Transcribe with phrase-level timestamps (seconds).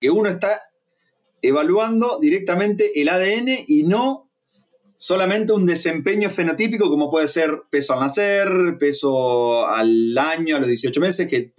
[0.00, 0.60] que uno está
[1.42, 4.30] evaluando directamente el ADN y no
[4.96, 10.68] solamente un desempeño fenotípico como puede ser peso al nacer, peso al año, a los
[10.68, 11.52] 18 meses, que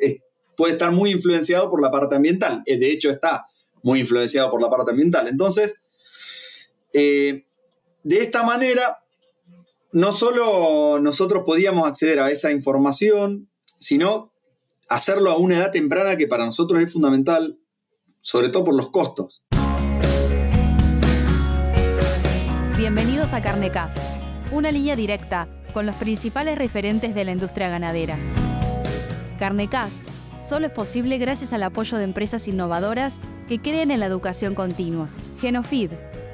[0.56, 2.62] puede estar muy influenciado por la parte ambiental.
[2.66, 3.48] Eh, de hecho, está
[3.82, 5.28] muy influenciado por la parte ambiental.
[5.28, 5.82] Entonces,
[6.94, 7.46] eh,
[8.04, 9.00] de esta manera,
[9.92, 14.32] no solo nosotros podíamos acceder a esa información, sino
[14.88, 17.58] hacerlo a una edad temprana que para nosotros es fundamental,
[18.22, 19.44] sobre todo por los costos.
[22.78, 23.98] Bienvenidos a Carnecast,
[24.52, 28.18] una línea directa con los principales referentes de la industria ganadera.
[29.40, 30.02] Carnecast
[30.40, 35.10] solo es posible gracias al apoyo de empresas innovadoras que creen en la educación continua.
[35.40, 35.92] Genofid,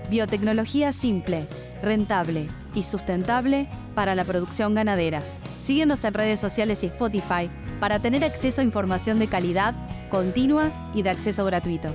[0.10, 1.48] biotecnología simple,
[1.82, 5.22] rentable y sustentable para la producción ganadera.
[5.60, 7.50] Síguenos en redes sociales y Spotify
[7.80, 9.76] para tener acceso a información de calidad,
[10.10, 11.94] continua y de acceso gratuito.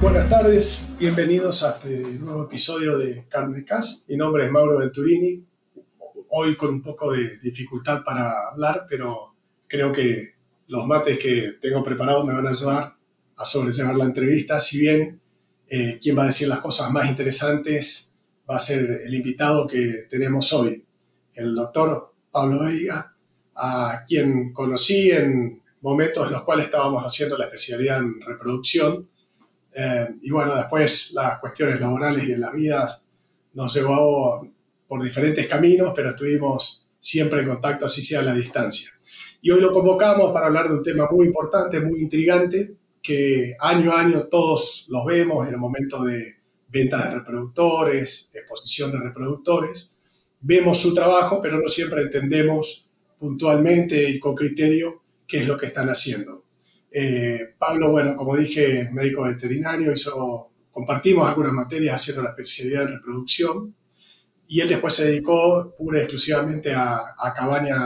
[0.00, 3.64] Buenas tardes, bienvenidos a este nuevo episodio de Carne
[4.08, 5.44] Mi nombre es Mauro Venturini.
[6.30, 9.36] Hoy con un poco de dificultad para hablar, pero
[9.66, 10.34] creo que
[10.68, 12.96] los mates que tengo preparados me van a ayudar
[13.36, 14.60] a sobrellevar la entrevista.
[14.60, 15.20] Si bien
[15.68, 18.16] eh, quien va a decir las cosas más interesantes
[18.48, 20.84] va a ser el invitado que tenemos hoy,
[21.34, 23.16] el doctor Pablo Veiga,
[23.58, 29.08] a quien conocí en momentos en los cuales estábamos haciendo la especialidad en reproducción
[29.80, 33.06] eh, y bueno, después las cuestiones laborales y de las vidas
[33.54, 34.48] nos llevó
[34.88, 38.90] por diferentes caminos, pero estuvimos siempre en contacto, así sea a la distancia.
[39.40, 43.92] Y hoy lo convocamos para hablar de un tema muy importante, muy intrigante, que año
[43.92, 49.96] a año todos los vemos en el momento de ventas de reproductores, exposición de reproductores.
[50.40, 52.87] Vemos su trabajo, pero no siempre entendemos
[53.18, 56.44] puntualmente y con criterio qué es lo que están haciendo.
[56.90, 62.94] Eh, Pablo, bueno, como dije, médico veterinario, hizo, compartimos algunas materias haciendo la especialidad en
[62.94, 63.74] reproducción
[64.46, 67.76] y él después se dedicó pura y exclusivamente a, a cabaña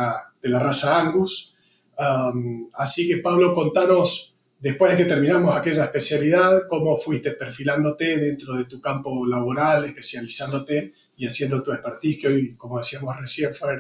[0.41, 1.57] de la raza Angus.
[1.99, 8.55] Um, así que Pablo, contanos, después de que terminamos aquella especialidad, cómo fuiste perfilándote dentro
[8.55, 13.77] de tu campo laboral, especializándote y haciendo tu expertise, que hoy, como decíamos recién, fue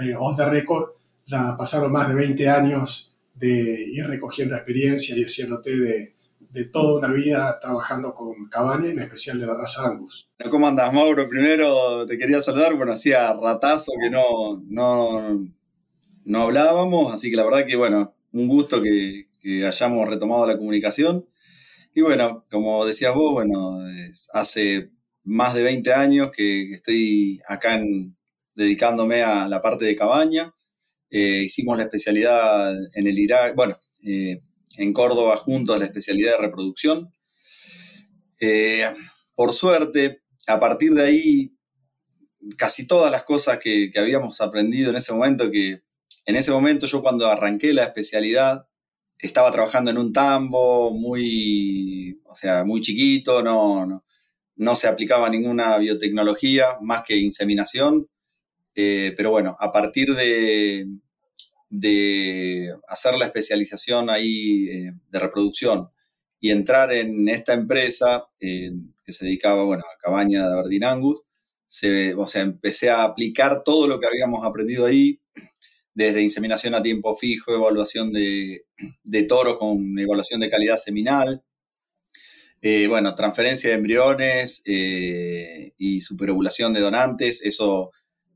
[0.00, 0.92] eh, off the record,
[1.24, 6.14] ya pasaron más de 20 años de ir recogiendo experiencia y haciéndote de,
[6.52, 10.28] de toda una vida trabajando con cabaña, en especial de la raza Angus.
[10.50, 11.28] ¿Cómo andas, Mauro?
[11.28, 15.40] Primero te quería saludar, bueno, hacía ratazo que no, no,
[16.24, 20.56] no hablábamos, así que la verdad que, bueno, un gusto que, que hayamos retomado la
[20.56, 21.26] comunicación.
[21.94, 23.78] Y bueno, como decías vos, bueno,
[24.32, 24.90] hace
[25.24, 28.16] más de 20 años que estoy acá en,
[28.54, 30.54] dedicándome a la parte de cabaña.
[31.10, 34.40] Eh, hicimos la especialidad en el Irak, bueno, eh,
[34.78, 37.12] en Córdoba junto a la especialidad de reproducción.
[38.40, 38.84] Eh,
[39.34, 41.56] por suerte, a partir de ahí,
[42.56, 45.82] casi todas las cosas que, habíamos aprendido en ese momento, que
[46.26, 48.66] en ese momento yo cuando arranqué la especialidad,
[49.18, 54.04] estaba trabajando en un tambo muy, o sea, muy chiquito, no, no,
[54.56, 58.08] no se aplicaba ninguna biotecnología más que inseminación.
[58.74, 60.86] Eh, pero bueno, a partir de,
[61.68, 65.90] de hacer la especialización ahí eh, de reproducción
[66.40, 68.72] y entrar en esta empresa eh,
[69.04, 71.22] que se dedicaba, bueno, a cabaña de Aberdeen Angus,
[71.66, 75.20] se, o sea, empecé a aplicar todo lo que habíamos aprendido ahí,
[75.94, 78.64] desde inseminación a tiempo fijo, evaluación de,
[79.02, 81.42] de toros con evaluación de calidad seminal,
[82.88, 87.90] bueno, transferencia de embriones y superovulación de donantes, eso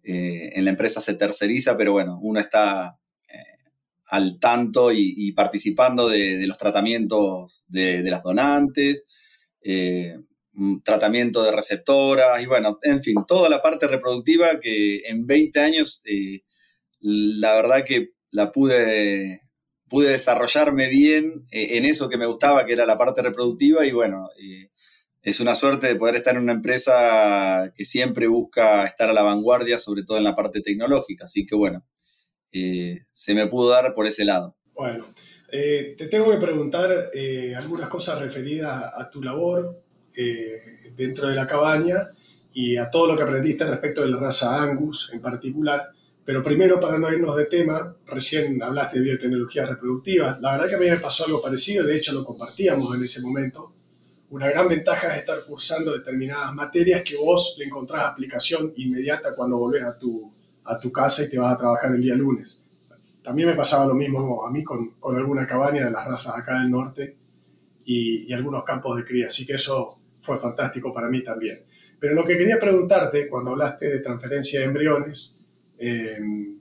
[0.09, 2.97] eh, en la empresa se terceriza, pero bueno, uno está
[3.29, 3.71] eh,
[4.07, 9.05] al tanto y, participando de, los tratamientos de, las donantes,
[9.63, 10.17] eh,
[10.85, 16.05] tratamiento de receptoras y bueno, en fin, toda la parte reproductiva que en 20 años
[17.01, 19.41] la verdad que la pude,
[19.89, 24.29] pude desarrollarme bien en eso que me gustaba, que era la parte reproductiva y bueno,
[25.27, 29.25] es una suerte de poder estar en una empresa que siempre busca estar a la
[29.25, 31.25] vanguardia, sobre todo en la parte tecnológica.
[31.25, 31.85] Así que bueno,
[32.53, 34.57] eh, se me pudo dar por ese lado.
[34.73, 35.05] Bueno,
[35.51, 39.83] eh, te tengo que preguntar eh, algunas cosas referidas a tu labor
[40.97, 41.97] dentro de la cabaña
[42.55, 45.91] y a todo lo que aprendiste respecto de la raza Angus en particular.
[46.25, 50.39] Pero primero, para no irnos de tema, recién hablaste de biotecnología reproductiva.
[50.41, 53.21] La verdad que a mí me pasó algo parecido, de hecho lo compartíamos en ese
[53.23, 53.76] momento
[54.31, 59.59] una gran ventaja es estar cursando determinadas materias que vos le encontrás aplicación inmediata cuando
[59.59, 60.33] volvés a tu,
[60.65, 62.63] a tu casa y te vas a trabajar el día lunes.
[63.23, 66.61] también me pasaba lo mismo a mí con, con alguna cabaña de las razas acá
[66.61, 67.17] del norte
[67.85, 71.61] y, algunos campos de cría, así que eso fue fantástico para mí también.
[72.01, 75.41] Pero lo que quería preguntarte, cuando hablaste de transferencia de embriones,
[75.79, 76.19] eh,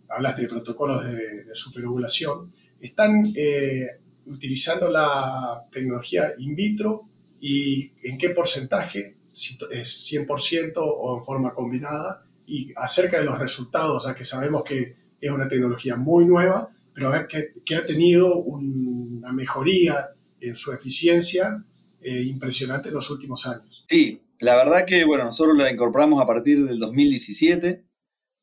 [0.10, 3.88] hablaste de protocolos de, superovulación, ¿están eh,
[4.28, 7.10] utilizando la tecnología in vitro
[7.48, 13.38] y en qué porcentaje, si es 100% o en forma combinada, y acerca de los
[13.38, 18.38] resultados, ya que sabemos que es una tecnología muy nueva, pero que, que ha tenido
[18.38, 20.08] una mejoría
[20.42, 21.64] en su eficiencia
[22.02, 23.86] eh, impresionante en los últimos años.
[23.88, 27.86] Sí, la verdad que, bueno, nosotros la incorporamos a partir del 2017.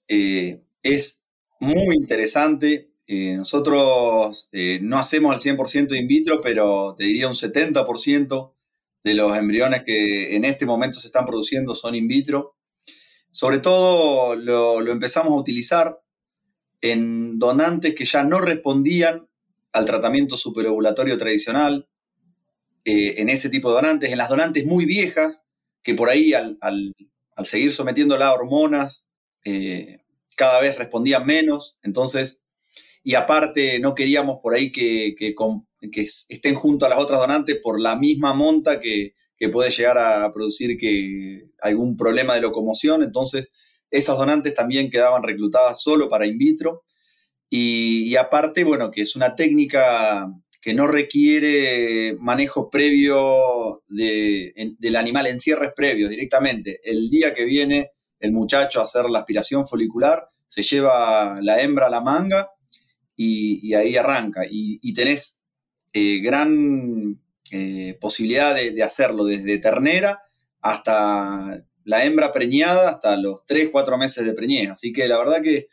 [0.07, 1.25] Eh, es
[1.59, 2.93] muy interesante.
[3.09, 4.49] Eh, nosotros
[4.81, 8.53] no hacemos el 100% in vitro, pero te diría un 70%
[9.05, 12.57] de los embriones que en este momento se están produciendo son in vitro.
[13.31, 16.01] Sobre todo lo, lo empezamos a utilizar
[16.81, 19.29] en donantes que ya no respondían
[19.73, 21.89] al tratamiento superovulatorio tradicional,
[22.85, 25.47] eh, en ese tipo de donantes, en las donantes muy viejas,
[25.83, 26.59] que por ahí al,
[27.45, 29.09] seguir sometiéndola a hormonas,
[29.45, 30.01] eh,
[30.37, 32.43] cada vez respondían menos, entonces,
[33.05, 35.35] y aparte no queríamos por ahí que,
[35.91, 39.15] estén junto a las otras donantes por la misma monta que,
[39.51, 43.51] puede llegar a producir que algún problema de locomoción, entonces
[43.91, 46.85] esas donantes también quedaban reclutadas solo para in vitro.
[47.51, 50.29] Y, y, aparte, bueno, que es una técnica
[50.63, 56.79] que no requiere manejo previo del animal en cierres previos directamente.
[56.85, 57.91] El día que viene
[58.21, 62.49] el muchacho a hacer la aspiración folicular, se lleva la hembra a la manga
[63.17, 64.43] y, ahí arranca.
[64.49, 65.42] Y, tenés
[65.93, 70.23] eh, gran eh, posibilidad de, hacerlo desde ternera
[70.61, 74.71] hasta la hembra preñada, hasta los 3, 4 meses de preñez.
[74.71, 75.69] Así que la verdad que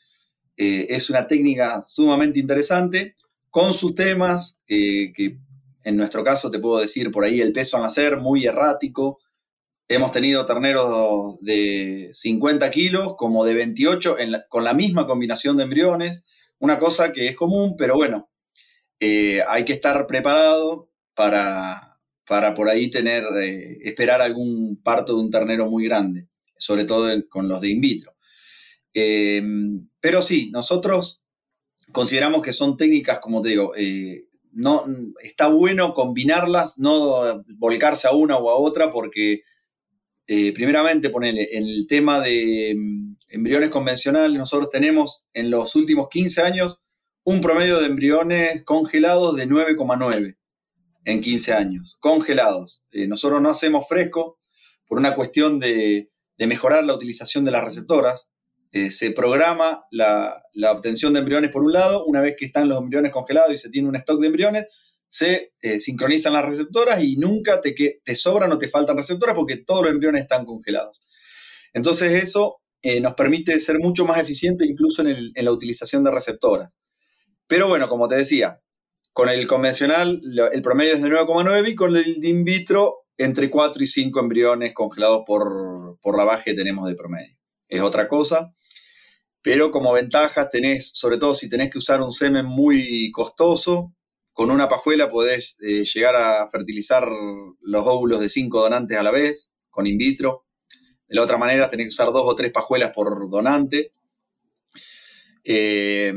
[0.58, 3.16] eh, es una técnica sumamente interesante
[3.50, 5.40] con sus temas, que
[5.84, 9.20] en nuestro caso te puedo decir por ahí el peso al nacer muy errático.
[9.88, 14.18] Hemos tenido terneros de 50 kilos como de 28
[14.50, 16.26] con la misma combinación de embriones,
[16.60, 18.29] una cosa que es común, pero bueno,
[19.00, 21.90] eh, hay que estar preparado para,
[22.30, 27.10] para por ahí tener, eh, esperar algún parto de un ternero muy grande, sobre todo
[27.28, 28.16] con los de in vitro.
[28.94, 29.42] Eh,
[30.00, 31.24] pero sí, nosotros
[31.92, 34.86] consideramos que son técnicas, como te digo, eh, no,
[35.24, 39.42] está bueno combinarlas, no volcarse a una o a otra, porque
[40.28, 46.44] primeramente, ponele, en el tema de mm, embriones convencionales, nosotros tenemos en los últimos 15
[46.44, 46.80] años
[47.30, 50.36] un promedio de embriones congelados de 9,9
[51.06, 52.86] en 15 años, congelados.
[52.90, 54.40] Eh, nosotros no hacemos fresco
[54.88, 56.10] por una cuestión de,
[56.40, 58.32] mejorar la utilización de las receptoras.
[58.72, 60.42] Eh, se programa la,
[60.72, 63.70] obtención de embriones por un lado, una vez que están los embriones congelados y se
[63.70, 67.76] tiene un stock de embriones, se eh, sincronizan las receptoras y nunca te,
[68.16, 71.08] sobran o te faltan receptoras porque todos los embriones están congelados.
[71.74, 72.64] Entonces eso
[73.02, 76.79] nos permite ser mucho más eficiente incluso en, la utilización de receptoras.
[77.50, 78.62] Pero bueno, como te decía,
[79.12, 80.22] con el convencional
[80.54, 84.74] el promedio es de 9,9 y con el in vitro entre 4 y 5 embriones
[84.74, 87.36] congelados por, por la baja que tenemos de promedio.
[87.68, 88.54] Es otra cosa
[89.42, 93.94] pero como ventajas tenés, sobre todo si tenés que usar un semen muy costoso,
[94.34, 97.08] con una pajuela podés eh, llegar a fertilizar
[97.62, 100.46] los óvulos de cinco donantes a la vez, con in vitro.
[101.08, 103.94] De la otra manera tenés que usar dos o tres pajuelas por donante.
[105.44, 106.14] Eh,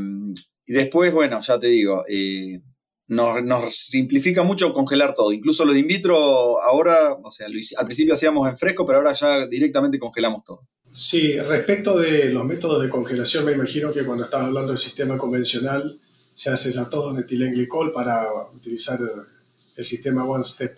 [0.67, 2.61] y después, bueno, ya te digo, eh,
[3.09, 5.33] nos, nos, simplifica mucho congelar todo.
[5.33, 9.13] Incluso lo de in vitro ahora, o sea, al principio hacíamos en fresco, pero ahora
[9.13, 10.61] ya directamente congelamos todo.
[10.91, 15.17] Sí, respecto de los métodos de congelación, me imagino que cuando estás hablando del sistema
[15.17, 15.99] convencional
[16.35, 20.77] se hace ya todo en etilenglicol para utilizar el, sistema One Step.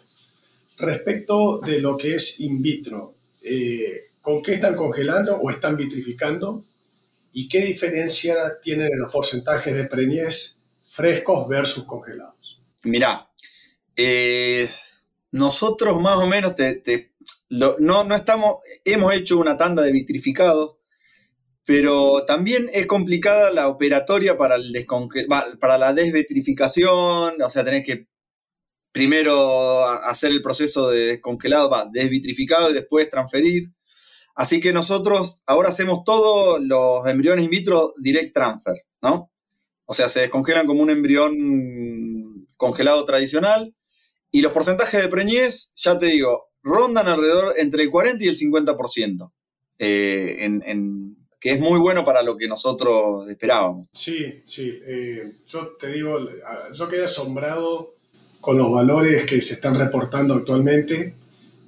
[0.78, 6.62] Respecto de lo que es in vitro, eh, ¿con qué están congelando o están vitrificando?
[7.36, 12.62] ¿Y qué diferencia tienen en los porcentajes de preñez frescos versus congelados?
[12.84, 13.28] Mirá,
[13.96, 14.68] eh,
[15.32, 17.12] nosotros más o menos te,
[17.50, 20.76] no, no estamos, hemos hecho una tanda de vitrificados,
[21.66, 24.72] pero también es complicada la operatoria para, el
[25.58, 28.06] para la desvitrificación, o sea, tenés que
[28.92, 33.73] primero hacer el proceso de descongelado, va, desvitrificado y después transferir.
[34.34, 39.30] Así que nosotros ahora hacemos todos los embriones in vitro direct transfer, ¿no?
[39.86, 43.74] O sea, se descongelan como un embrión congelado tradicional
[44.30, 48.34] y los porcentajes de preñez, ya te digo, rondan alrededor entre el 40 y el
[48.34, 49.32] 50%,
[49.78, 50.48] eh,
[51.38, 53.86] que es muy bueno para lo que nosotros esperábamos.
[53.92, 54.80] Sí, sí.
[54.84, 56.18] Eh, yo te digo,
[56.72, 57.94] yo quedé asombrado
[58.40, 61.14] con los valores que se están reportando actualmente.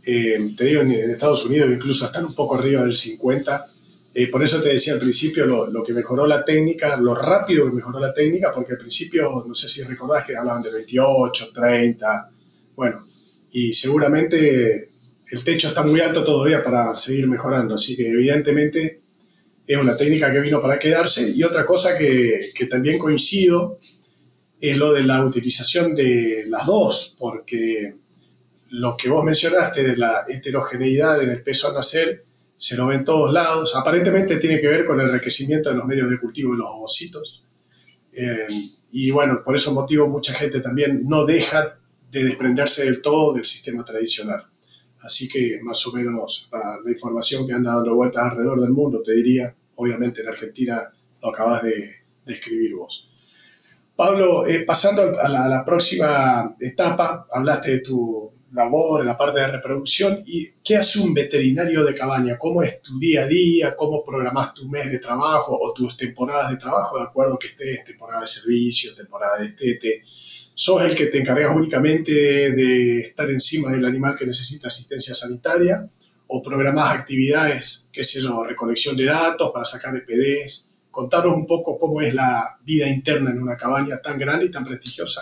[0.06, 3.72] Eh, te digo, en Estados Unidos incluso están un poco arriba del 50
[4.18, 7.76] eh, por eso te decía al principio lo, que mejoró la técnica, lo rápido que
[7.76, 12.30] mejoró la técnica, porque al principio, no sé si recordás que hablaban de 28, 30,
[12.74, 12.98] bueno,
[13.52, 14.88] y seguramente
[15.30, 19.02] el techo está muy alto todavía para seguir mejorando, así que evidentemente
[19.66, 21.30] es una técnica que vino para quedarse.
[21.36, 23.80] Y otra cosa que, que también coincido
[24.58, 27.96] es lo de la utilización de las dos, porque
[28.70, 32.24] lo que vos mencionaste de la heterogeneidad en el peso al nacer,
[32.56, 33.74] se lo ve en todos lados.
[33.76, 37.44] Aparentemente tiene que ver con el enriquecimiento de los medios de cultivo de los ovocitos.
[38.12, 38.46] Eh,
[38.90, 41.78] y bueno, por ese motivo mucha gente también no deja
[42.10, 44.46] de desprenderse del todo del sistema tradicional.
[45.00, 49.12] Así que más o menos la, información que anda dando vueltas alrededor del mundo, te
[49.12, 50.92] diría, obviamente en Argentina
[51.22, 53.12] lo acabas de, escribir vos.
[53.94, 59.16] Pablo, eh, pasando a la, a la, próxima etapa, hablaste de tu, labor, en la
[59.16, 60.22] parte de reproducción.
[60.26, 62.36] ¿Y qué hace un veterinario de cabaña?
[62.36, 63.76] ¿Cómo es tu día a día?
[63.76, 66.98] ¿Cómo programas tu mes de trabajo o tus temporadas de trabajo?
[66.98, 70.02] De acuerdo que estés temporada de servicio, temporada de tete.
[70.54, 75.88] ¿Sos el que te encargas únicamente de estar encima del animal que necesita asistencia sanitaria?
[76.28, 80.72] ¿O programás actividades, qué sé yo, recolección de datos para sacar EPDs?
[80.90, 84.64] Contanos un poco cómo es la vida interna en una cabaña tan grande y tan
[84.64, 85.20] prestigiosa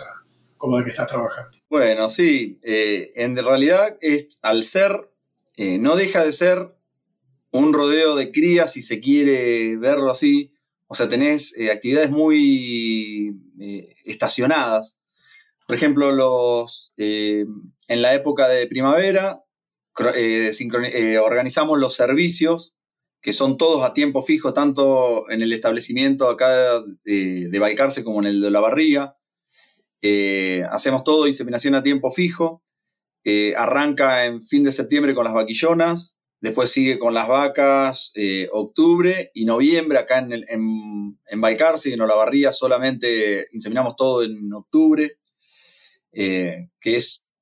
[0.57, 1.57] como la que estás trabajando.
[1.69, 5.11] Bueno, sí, eh, en realidad es al ser,
[5.57, 6.75] eh, no deja de ser
[7.51, 10.53] un rodeo de crías, si se quiere verlo así.
[10.87, 13.35] O sea, tenés eh, actividades muy
[14.03, 15.01] estacionadas.
[15.65, 19.43] Por ejemplo, los, en la época de primavera
[21.23, 22.77] organizamos los servicios,
[23.21, 28.19] que son todos a tiempo fijo, tanto en el establecimiento acá de, de Balcarce como
[28.19, 29.17] en el de la barriga.
[30.07, 32.63] Eh, hacemos todo inseminación a tiempo fijo.
[33.23, 38.47] Eh, arranca en fin de septiembre con las vaquillonas, después sigue con las vacas eh,
[38.51, 39.97] octubre y noviembre.
[39.97, 45.17] Acá en, en, en Balcarce y en Olavarría solamente inseminamos todo en octubre,
[46.11, 47.33] que es...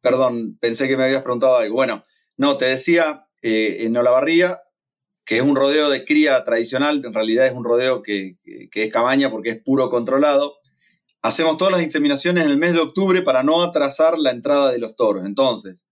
[0.00, 1.76] perdón, pensé que me habías preguntado algo.
[1.76, 2.02] Bueno,
[2.36, 4.60] no, te decía, en Olavarría
[5.24, 8.90] que es un rodeo de cría tradicional, en realidad es un rodeo que, que, es
[8.90, 10.58] cabaña porque es puro controlado.
[11.22, 14.78] Hacemos todas las inseminaciones en el mes de octubre para no atrasar la entrada de
[14.78, 15.24] los toros.
[15.26, 15.86] Entonces,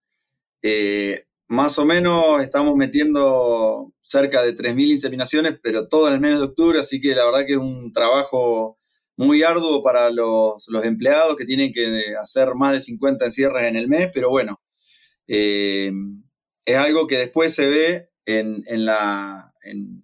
[0.62, 6.38] eh, más o menos estamos metiendo cerca de 3.000 inseminaciones, pero todo en el mes
[6.38, 8.78] de octubre, así que la verdad que es un trabajo
[9.16, 13.88] muy arduo para los, empleados que tienen que hacer más de 50 encierres en el
[13.88, 14.60] mes, pero bueno,
[15.26, 15.90] eh,
[16.64, 20.02] es algo que después se ve en, la, en,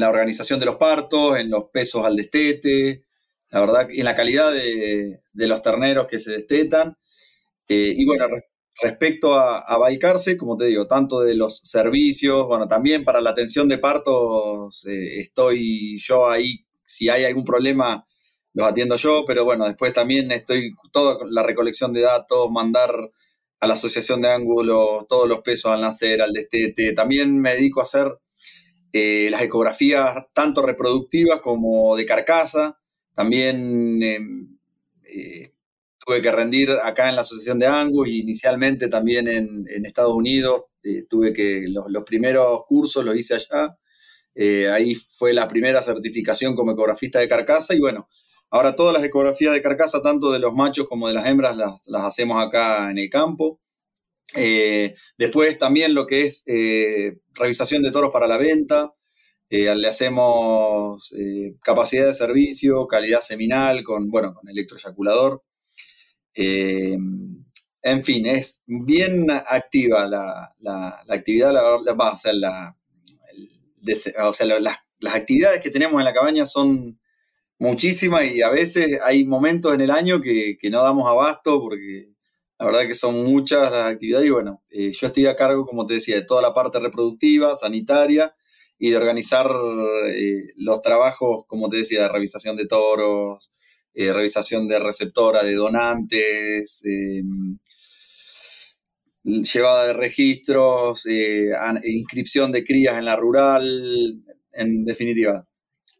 [0.00, 3.04] la organización de los partos, en los pesos al destete,
[3.50, 6.96] la verdad, en la calidad de, los terneros que se destetan.
[7.68, 8.26] Eh, y bueno,
[8.82, 13.30] respecto a, a, Balcarce, como te digo, tanto de los servicios, bueno, también para la
[13.30, 18.06] atención de partos eh, estoy yo ahí, si hay algún problema,
[18.54, 22.92] los atiendo yo, pero bueno, después también estoy toda la recolección de datos, mandar
[23.60, 26.92] a la asociación de ángulos todos los pesos al nacer, al destete.
[26.92, 28.18] También me dedico a hacer
[28.92, 32.78] eh, las ecografías tanto reproductivas como de carcasa.
[33.18, 34.56] También em,
[35.02, 35.50] eh,
[35.98, 40.66] tuve que rendir acá en la Asociación de Angus y inicialmente también en, Estados Unidos.
[40.84, 43.76] Eh, tuve que los, primeros cursos los hice allá.
[44.36, 48.08] Eh, ahí fue la primera certificación como ecografista de carcasa y bueno,
[48.50, 51.88] ahora todas las ecografías de carcasa, tanto de los machos como de las hembras, las,
[51.94, 53.60] hacemos acá en el campo.
[55.18, 56.44] después también lo que es
[57.34, 58.92] revisación de toros para la venta,
[59.50, 65.42] eh, le hacemos eh, capacidad de servicio, calidad seminal con, bueno, con electroyaculador.
[66.34, 66.98] Eh,
[67.82, 70.54] en fin, es bien activa la,
[71.08, 72.32] actividad, o sea,
[74.60, 74.78] las,
[75.14, 77.00] actividades que tenemos en la cabaña son
[77.58, 82.10] muchísimas y a veces hay momentos en el año que, que no damos abasto porque
[82.58, 85.94] la verdad que son muchas las actividades y bueno, yo estoy a cargo, como te
[85.94, 88.34] decía, de toda la parte reproductiva, sanitaria
[88.78, 89.50] y de organizar
[90.14, 93.50] eh, los trabajos, como te decía, de revisación de toros,
[93.94, 97.58] eh, revisación de receptora, de donantes, em,
[99.24, 101.50] llevada de registros, eh,
[101.84, 105.46] inscripción de crías en la rural, en definitiva,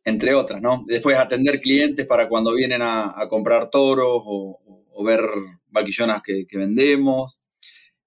[0.04, 0.84] entre otras, ¿no?
[0.86, 5.22] Después atender clientes para cuando vienen a, comprar toros o, ver
[5.68, 7.40] vaquillonas que vendemos.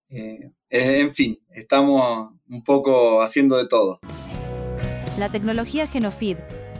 [0.09, 3.99] en fin, estamos un poco haciendo de todo.
[5.21, 6.39] La tecnología Genofeed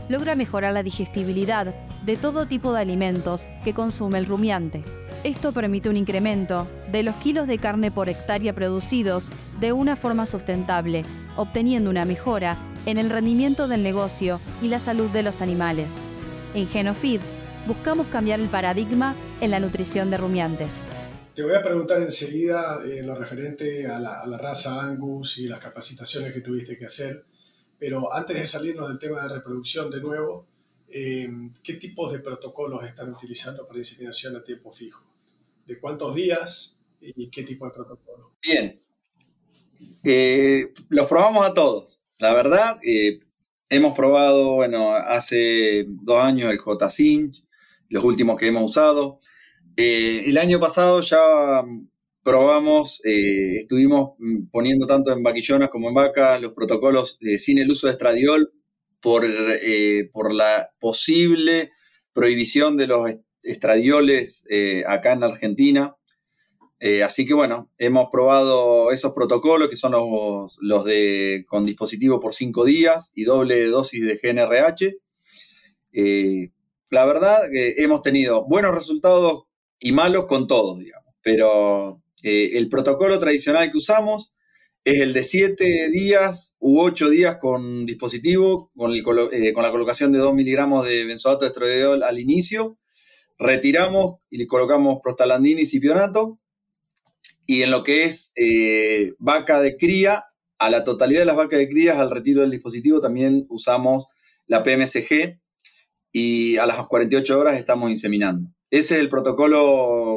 [0.10, 4.84] logra mejorar la digestibilidad de todo tipo de alimentos que consume el rumiante.
[5.24, 9.30] Esto permite un incremento de los kilos de carne por hectárea producidos
[9.60, 11.04] de una forma sustentable,
[11.36, 12.58] obteniendo una mejora
[12.88, 16.02] en el rendimiento del negocio y la salud de los animales.
[16.56, 17.22] En Genofeed
[17.68, 20.88] buscamos cambiar el paradigma en la nutrición de rumiantes.
[21.36, 26.34] Te voy a preguntar enseguida en lo referente a la raza Angus y las capacitaciones
[26.34, 27.24] que tuviste que hacer,
[27.82, 30.46] pero antes de salirnos del tema de reproducción de nuevo,
[30.88, 31.28] eh,
[31.64, 35.04] ¿qué tipos de protocolos están utilizando para inseminación a tiempo fijo?
[35.66, 38.36] ¿De cuántos días y qué tipo de protocolo?
[38.40, 38.80] Bien,
[40.04, 42.04] eh, los probamos a todos.
[42.20, 43.20] La verdad, eh,
[43.68, 47.44] hemos probado, bueno, hace dos años el J-Cinch,
[47.90, 49.18] los últimos que hemos usado.
[49.76, 51.64] Eh, el año pasado ya
[52.24, 54.12] probamos, eh, estuvimos
[54.52, 58.54] poniendo tanto en vaquillonas como en vacas los protocolos sin el uso de estradiol
[59.00, 59.26] por,
[60.12, 61.72] por la posible
[62.14, 63.10] prohibición de los
[63.44, 64.46] estradioles
[64.86, 65.96] acá en Argentina.
[66.84, 72.34] Eh, así que bueno, hemos probado esos protocolos que son los, de con dispositivo por
[72.34, 74.98] cinco días y doble dosis de GNRH.
[75.94, 76.50] Eh,
[76.90, 79.44] la verdad que hemos tenido buenos resultados
[79.80, 81.14] y malos con todos, digamos.
[81.22, 84.36] Pero eh, el protocolo tradicional que usamos
[84.84, 90.20] es el de siete días u ocho días con dispositivo, con, con la colocación de
[90.20, 92.80] 2 miligramos de benzoato de estradiol al inicio.
[93.38, 96.40] Retiramos y le colocamos prostalandina y cipionato
[97.52, 100.26] y en lo que es eh, vaca de cría,
[100.58, 104.06] a la totalidad de las vacas de crías, al retiro del dispositivo, también usamos
[104.46, 105.40] la PMSG
[106.12, 108.50] y a las 48 horas estamos inseminando.
[108.70, 110.11] Ese es el protocolo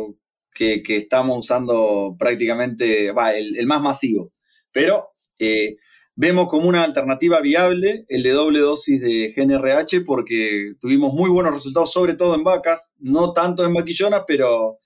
[0.55, 4.33] que, estamos usando prácticamente, va, el, más masivo.
[4.73, 5.77] Pero eh,
[6.15, 11.53] vemos como una alternativa viable el de doble dosis de GNRH porque tuvimos muy buenos
[11.53, 14.79] resultados, sobre todo en vacas, no tanto en vaquillonas, pero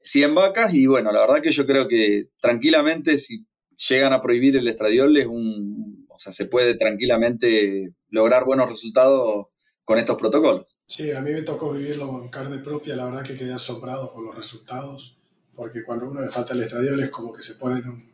[0.00, 3.46] 100 vacas y bueno, la verdad que yo creo que tranquilamente si
[3.88, 9.48] llegan a prohibir el estradiol es un, o sea, se puede tranquilamente lograr buenos resultados
[9.84, 10.78] con estos protocolos.
[10.86, 14.24] Sí, a mí me tocó vivirlo con carne propia, la verdad que quedé asombrado con
[14.24, 15.18] los resultados,
[15.54, 18.12] porque cuando uno le falta el estradiol es como que se pone en,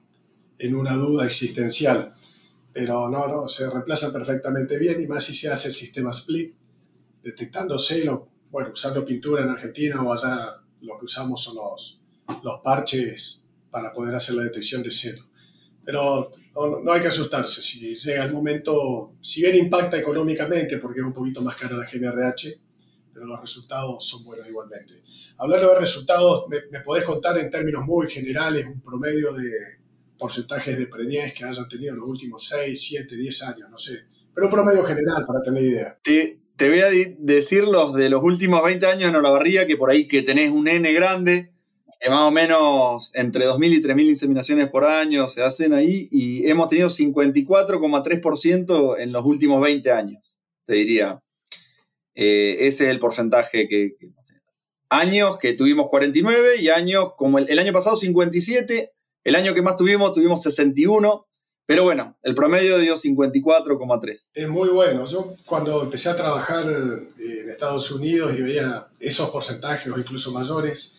[0.59, 2.14] en una duda existencial,
[2.72, 6.54] pero no, no, se reemplazan perfectamente bien y más si se hace el sistema split,
[7.22, 12.00] detectando celo, bueno, usando pintura en Argentina o allá lo que usamos son los,
[12.42, 15.24] los parches para poder hacer la detección de cero.
[15.85, 16.33] Pero
[16.83, 21.12] no, hay que asustarse, si llega el momento, si bien impacta económicamente porque es un
[21.12, 22.62] poquito más cara la GNRH,
[23.12, 24.94] pero los resultados son buenos igualmente.
[25.38, 29.51] Hablando de resultados, ¿me, podés contar en términos muy generales un promedio de
[30.18, 33.71] porcentajes de preñez que hayan tenido en los últimos 6, 7, 10 años?
[33.71, 35.99] No sé, pero un promedio general para tener idea.
[36.05, 39.90] Sí, te voy a decir los de los últimos 20 años en Olavarría, que por
[39.90, 41.53] ahí que tenés un N grande,
[42.01, 46.48] que más o menos entre 2.000 y 3.000 inseminaciones por año se hacen ahí, y
[46.48, 51.22] hemos tenido 54,3% en los últimos 20 años, te diría.
[52.14, 53.94] Eh, ese es el porcentaje que,
[54.90, 58.90] Años que tuvimos 49 y años como el, el año pasado 57,
[59.24, 61.29] el año que más tuvimos tuvimos 61
[61.68, 64.31] pero bueno, el promedio dio 54,3.
[64.33, 65.05] Es muy bueno.
[65.05, 70.33] Yo cuando empecé a trabajar eh, en Estados Unidos y veía esos porcentajes o incluso
[70.33, 70.97] mayores,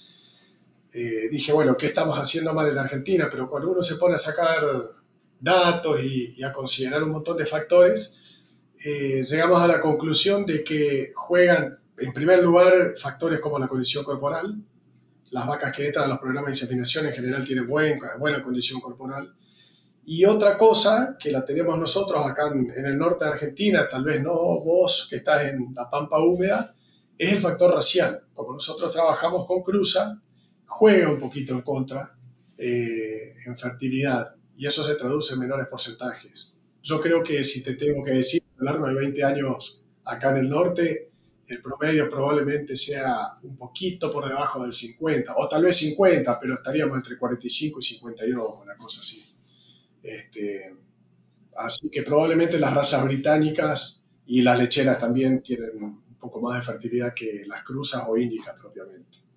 [0.92, 3.28] eh, dije, bueno, ¿qué estamos haciendo mal en Argentina?
[3.30, 4.64] Pero cuando uno se pone a sacar
[5.40, 8.20] datos y, a considerar un montón de factores,
[8.84, 14.04] eh, llegamos a la conclusión de que juegan, en primer lugar, factores como la condición
[14.04, 14.62] corporal.
[15.32, 19.34] Las vacas que entran a los programas de inseminación en general tienen buena condición corporal
[20.12, 24.20] y otra cosa que la tenemos nosotros acá en, el norte de Argentina, tal vez
[24.24, 26.74] no vos que estás en la pampa húmeda,
[27.16, 28.24] es el factor racial.
[28.34, 30.20] Como nosotros trabajamos con cruza,
[30.70, 32.18] juega un poquito en contra
[32.58, 36.54] eh, en fertilidad y eso se traduce en menores porcentajes.
[36.82, 40.32] Yo creo que si te tengo que decir, a lo largo de 20 años acá
[40.32, 41.10] en el norte,
[41.48, 46.54] el promedio probablemente sea un poquito por debajo del 50, o tal vez 50, pero
[46.54, 49.26] estaríamos entre 45 y 52, una cosa así.
[50.04, 50.76] Este,
[51.58, 56.66] así que probablemente las razas británicas y las lecheras también tienen un poco más de
[56.72, 59.29] fertilidad que las cruzas o índicas propiamente.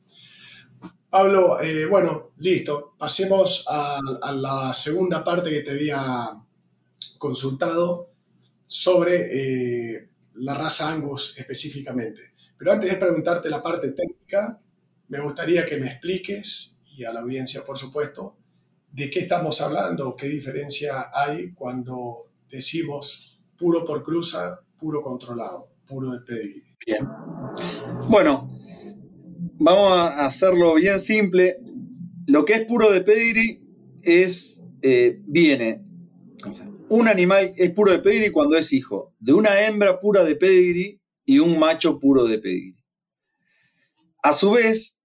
[1.13, 2.95] Pablo, eh, bueno, listo.
[2.99, 4.01] Pasemos a,
[4.33, 6.43] la segunda parte que te había
[7.19, 8.09] consultado
[8.65, 9.27] sobre
[9.95, 12.33] eh, la raza Angus específicamente.
[12.57, 14.59] Pero antes de preguntarte la parte técnica,
[15.09, 18.39] me gustaría que me expliques, y a la audiencia por supuesto,
[18.91, 26.11] de qué estamos hablando, qué diferencia hay cuando decimos puro por cruza, puro controlado, puro
[26.13, 26.77] de pedigree.
[26.87, 27.07] Bien.
[28.09, 28.52] Bueno,
[29.63, 31.59] vamos a hacerlo bien simple.
[32.27, 33.61] Lo que es puro de pedigree
[34.03, 35.83] es, eh, viene,
[36.89, 41.01] un animal es puro de pedigree cuando es hijo de una hembra pura de pedigree
[41.25, 42.85] y un macho puro de pedigree.
[44.23, 45.01] A su vez,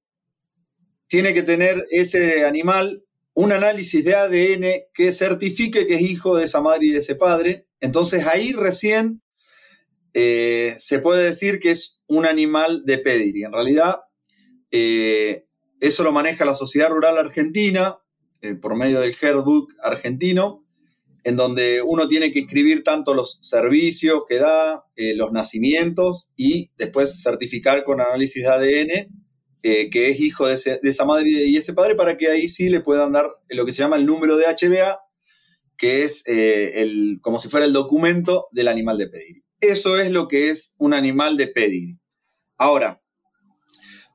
[1.08, 6.46] tiene que tener ese animal un análisis de ADN que certifique que es hijo de
[6.46, 7.67] esa madre y de ese padre.
[7.80, 9.22] Entonces ahí recién
[10.13, 13.46] eh, se puede decir que es un animal de pedigree.
[13.46, 13.98] En realidad,
[14.72, 15.46] eh,
[15.80, 17.98] eso lo maneja la Sociedad Rural Argentina
[18.42, 20.66] eh, por medio del Herdbook argentino,
[21.24, 27.22] en donde uno tiene que inscribir tanto los servicios que da, los nacimientos y después
[27.22, 29.28] certificar con análisis de ADN
[29.64, 32.80] eh, que es hijo de, esa madre y ese padre, para que ahí sí le
[32.80, 35.00] puedan dar lo que se llama el número de HBA,
[35.76, 39.44] que es eh, el, como si fuera el documento del animal de pedigree.
[39.60, 41.98] Eso es lo que es un animal de pedigree.
[42.58, 43.02] Ahora,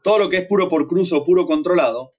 [0.03, 2.15] todo lo que es puro por cruz o puro controlado,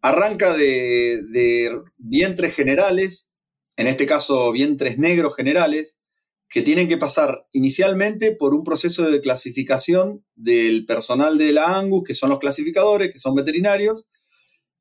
[0.00, 3.32] arranca de, vientres generales,
[3.76, 6.00] en este caso vientres negros generales,
[6.48, 12.04] que tienen que pasar inicialmente por un proceso de clasificación del personal de la ANGUS,
[12.04, 14.06] que son los clasificadores, que son veterinarios,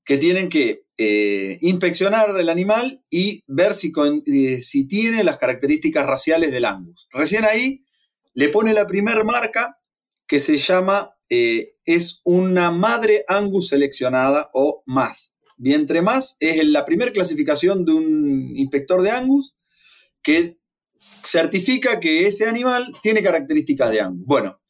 [0.03, 3.93] que tienen que eh, inspeccionar el animal y ver si,
[4.25, 7.07] eh, si, tiene las características raciales del Angus.
[7.11, 7.85] Recién ahí
[8.33, 9.77] le pone la primer marca
[10.27, 15.33] que se llama, eh, es una madre Angus seleccionada o más.
[15.55, 19.55] Vientre más es la primera clasificación de un inspector de Angus
[20.21, 20.59] que
[21.23, 24.25] certifica que ese animal tiene características de Angus.
[24.25, 24.61] Bueno,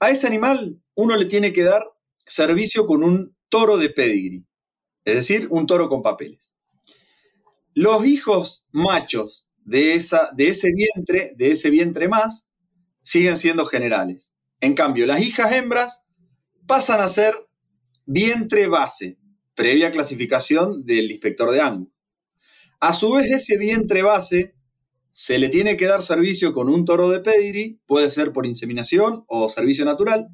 [0.00, 1.86] a ese animal uno le tiene que dar
[2.26, 4.44] servicio con un toro de pedigree,
[5.04, 6.56] es decir, un toro con papeles.
[7.72, 12.48] Los hijos machos de, esa, de ese vientre, de ese vientre más,
[13.02, 14.33] siguen siendo generales.
[14.64, 16.04] En cambio, las hijas hembras
[16.66, 17.34] pasan a ser
[18.06, 19.18] vientre base,
[19.54, 21.92] previa clasificación del inspector de Angus.
[22.80, 24.54] A su vez, ese vientre base
[25.10, 29.26] se le tiene que dar servicio con un toro de pedigree, puede ser por inseminación
[29.28, 30.28] o servicio natural,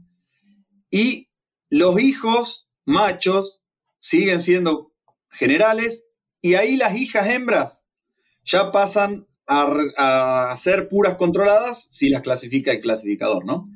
[0.93, 1.25] y
[1.69, 3.65] los hijos machos
[3.99, 4.93] siguen siendo
[5.29, 6.09] generales,
[6.41, 7.85] y ahí las hijas hembras
[8.45, 13.69] ya pasan a, ser puras controladas si las clasifica el clasificador, ¿no?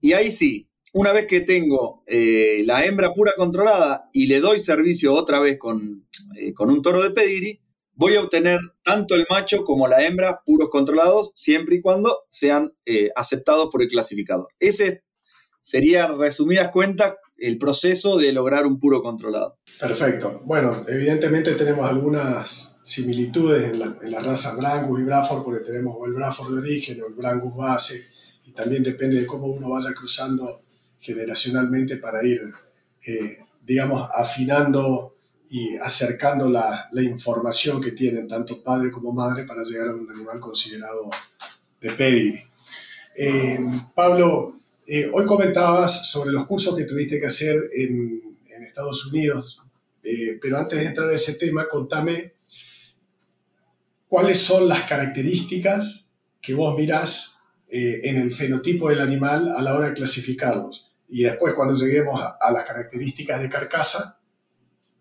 [0.00, 4.58] Y ahí sí, una vez que tengo eh, la hembra pura controlada y le doy
[4.58, 6.06] servicio otra vez con,
[6.36, 7.60] eh, con un toro de pedigree,
[7.92, 12.72] voy a obtener tanto el macho como la hembra puros controlados, siempre y cuando sean
[12.86, 14.48] eh, aceptados por el clasificador.
[14.60, 15.02] Ese
[15.60, 19.58] sería, resumidas cuentas, el proceso de lograr un puro controlado.
[19.78, 20.42] Perfecto.
[20.44, 25.96] Bueno, evidentemente tenemos algunas similitudes en la, en la raza Brangus y Braford, porque tenemos
[26.06, 28.00] el Braford de origen o el Brangus base,
[28.48, 30.62] y también depende de cómo uno vaya cruzando
[30.98, 32.40] generacionalmente para ir,
[33.06, 35.14] eh, digamos, afinando
[35.50, 40.10] y acercando la, la, información que tienen tanto padre como madre para llegar a un
[40.10, 41.10] animal considerado
[41.80, 42.46] de pedigree.
[43.14, 43.58] Eh,
[43.94, 48.26] Pablo, eh, hoy comentabas sobre los cursos que tuviste que hacer en,
[48.64, 49.62] Estados Unidos,
[50.04, 52.34] eh, pero antes de entrar en ese tema, contame
[54.06, 57.37] cuáles son las características que vos mirás
[57.70, 60.88] en el fenotipo del animal a la hora de clasificarlos.
[61.08, 64.20] Y después, cuando lleguemos a, las características de carcasa,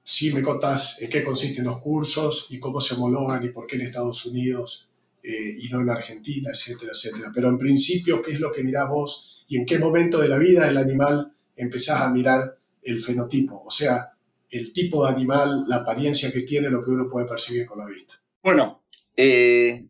[0.04, 3.76] sí me contás en qué consisten los cursos y cómo se homologan y por qué
[3.76, 4.90] en Estados Unidos
[5.22, 7.32] eh, y no en Argentina, etcétera, etcétera.
[7.34, 10.38] Pero en principio, ¿qué es lo que mirás vos y en qué momento de la
[10.38, 13.62] vida del animal empezás a mirar el fenotipo?
[13.62, 14.14] O sea,
[14.50, 17.86] el tipo de animal, la apariencia que tiene, lo que uno puede percibir con la
[17.86, 18.14] vista.
[18.42, 18.84] Bueno,
[19.18, 19.88] eh,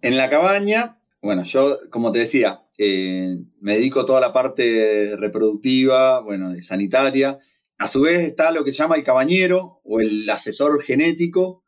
[0.00, 5.16] en la cabaña, bueno, yo, como te decía, eh, me dedico a toda la parte
[5.16, 7.38] reproductiva, bueno, sanitaria,
[7.78, 11.64] a su vez está lo que se llama el cabañero o el asesor genético,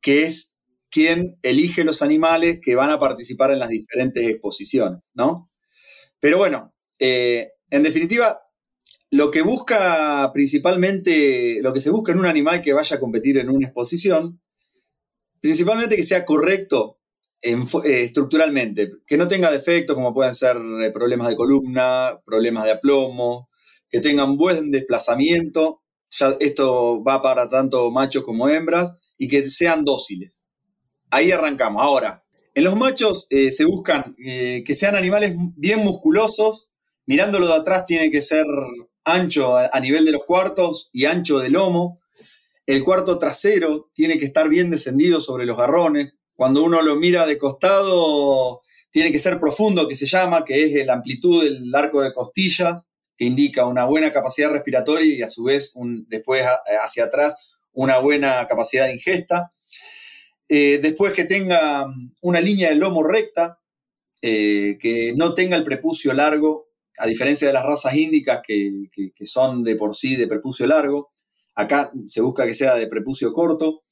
[0.00, 0.58] que es
[0.90, 5.50] quien elige los animales que van a participar en las diferentes exposiciones, ¿no?
[6.20, 8.42] Pero bueno, eh, en definitiva,
[9.10, 13.38] lo que busca principalmente, lo que se busca en un animal que vaya a competir
[13.38, 14.40] en una exposición,
[15.40, 17.01] principalmente que sea correcto
[17.42, 22.70] eh, estructuralmente, que no tenga defectos como pueden ser eh, problemas de columna, problemas de
[22.70, 23.48] aplomo,
[23.90, 25.82] que tengan buen desplazamiento,
[26.38, 30.44] esto va para tanto machos como hembras, y que sean dóciles.
[31.10, 31.82] Ahí arrancamos.
[31.82, 32.24] Ahora,
[32.54, 36.68] en los machos eh, se buscan que sean animales bien musculosos,
[37.06, 38.46] mirándolo de atrás tiene que ser
[39.04, 42.00] ancho a, nivel de los cuartos y ancho de lomo.
[42.66, 47.26] El cuarto trasero tiene que estar bien descendido sobre los garrones, cuando uno lo mira
[47.26, 52.02] de costado, tiene que ser profundo, que se llama, que es la amplitud del arco
[52.02, 52.84] de costillas,
[53.16, 56.44] que indica una buena capacidad respiratoria y a su vez un, después
[56.82, 57.34] hacia atrás
[57.72, 59.52] una buena capacidad de ingesta.
[60.48, 61.86] Eh, después que tenga
[62.20, 63.58] una línea de lomo recta,
[64.20, 66.68] eh, que no tenga el prepucio largo,
[66.98, 68.88] a diferencia de las razas índicas que,
[69.24, 71.12] son de por sí de prepucio largo.
[71.54, 73.82] Acá se busca que sea de prepucio corto.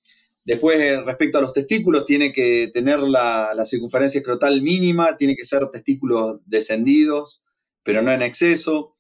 [0.44, 5.44] Después, eh, respecto a los testículos, tiene que tener la, circunferencia escrotal mínima, tiene que
[5.44, 7.42] ser testículos descendidos,
[7.82, 8.96] pero no en exceso.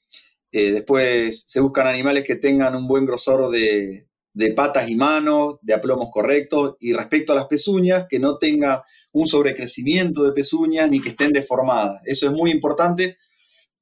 [0.52, 5.74] después se buscan animales que tengan un buen grosor de, de patas y manos, de
[5.74, 11.00] aplomos correctos, y respecto a las pezuñas, que no tenga un sobrecrecimiento de pezuñas ni
[11.00, 12.00] que estén deformadas.
[12.04, 13.16] Eso es muy importante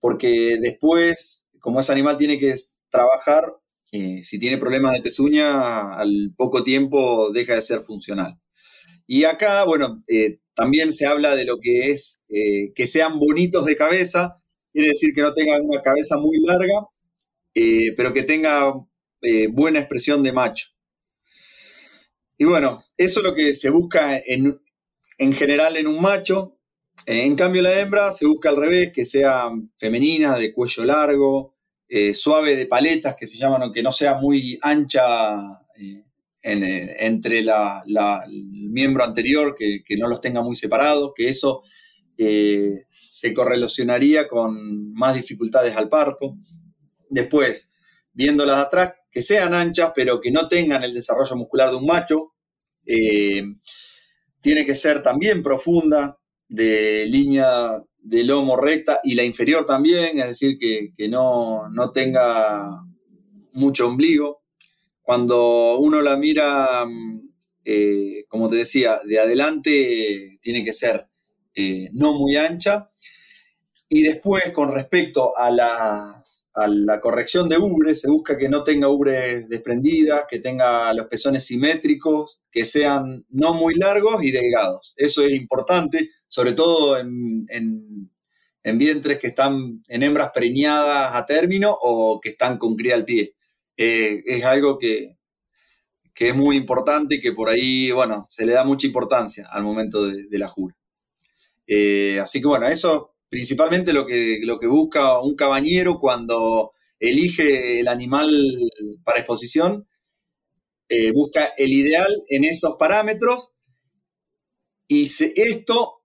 [0.01, 2.55] porque después, como ese animal tiene que
[2.89, 3.55] trabajar,
[3.93, 8.39] eh, si tiene problemas de pezuña, al poco tiempo deja de ser funcional.
[9.07, 13.65] Y acá, bueno, eh, también se habla de lo que es eh, que sean bonitos
[13.65, 16.87] de cabeza, quiere decir que no tengan una cabeza muy larga,
[17.97, 18.73] pero que tenga
[19.51, 20.69] buena expresión de macho.
[22.37, 24.61] Y bueno, eso es lo que se busca en,
[25.33, 26.57] general en un macho.
[27.05, 31.58] En cambio, la hembra se busca al revés, que sea femenina, de cuello largo,
[31.89, 35.63] eh, suave de paletas, que se llaman, que no sea muy ancha
[36.41, 37.51] entre el
[38.71, 41.63] miembro anterior, que, no los tenga muy separados, que eso
[42.17, 46.37] se correlacionaría con más dificultades al parto.
[47.11, 47.73] Después,
[48.13, 52.35] viéndolas atrás, que sean anchas, pero que no tengan el desarrollo muscular de un macho.
[52.85, 53.43] Eh,
[54.41, 60.29] tiene que ser también profunda, de línea de lomo recta y la inferior también, es
[60.29, 62.83] decir, que, no, tenga
[63.53, 64.43] mucho ombligo.
[65.03, 66.87] Cuando uno la mira,
[67.65, 71.07] eh, como te decía, de adelante tiene que ser
[71.55, 72.91] eh, no muy ancha.
[73.91, 78.65] Y después, con respecto a las a la corrección de ubres, se busca que no
[78.65, 84.95] tenga ubres desprendidas, que tenga los pezones simétricos, que sean no muy largos y delgados.
[84.97, 87.47] Eso es importante, sobre todo en,
[88.77, 93.35] vientres que están en hembras preñadas a término o que están con cría al pie.
[93.77, 95.17] Eh, es algo que,
[96.15, 100.05] es muy importante y que por ahí, bueno, se le da mucha importancia al momento
[100.07, 100.77] de, la jura.
[101.67, 107.81] Eh, así que bueno, eso principalmente lo que, lo que busca un cabañero cuando elige
[107.81, 108.31] el animal
[109.05, 109.87] para exposición,
[110.89, 113.53] eh, busca el ideal en esos parámetros
[114.89, 116.03] y esto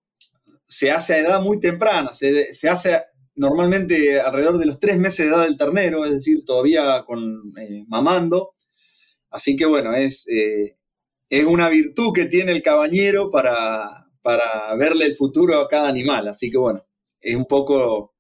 [0.68, 3.02] se hace a edad muy temprana, se, hace
[3.36, 7.86] normalmente alrededor de los tres meses de edad del ternero, es decir, todavía con, eh,
[7.88, 8.56] mamando.
[9.30, 10.78] Así que bueno, es, eh,
[11.30, 16.28] es una virtud que tiene el cabañero para, para verle el futuro a cada animal.
[16.28, 16.86] Así que bueno,
[17.24, 18.14] es un poco,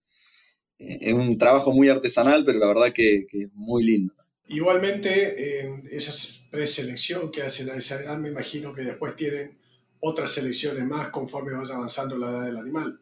[0.79, 4.13] eh, es un trabajo muy artesanal, pero la verdad que, es muy lindo.
[4.47, 6.11] Igualmente, esa
[6.51, 9.57] preselección que hacen a esa edad, me imagino que después tienen
[9.99, 12.99] otras selecciones más conforme vaya avanzando la edad del animal.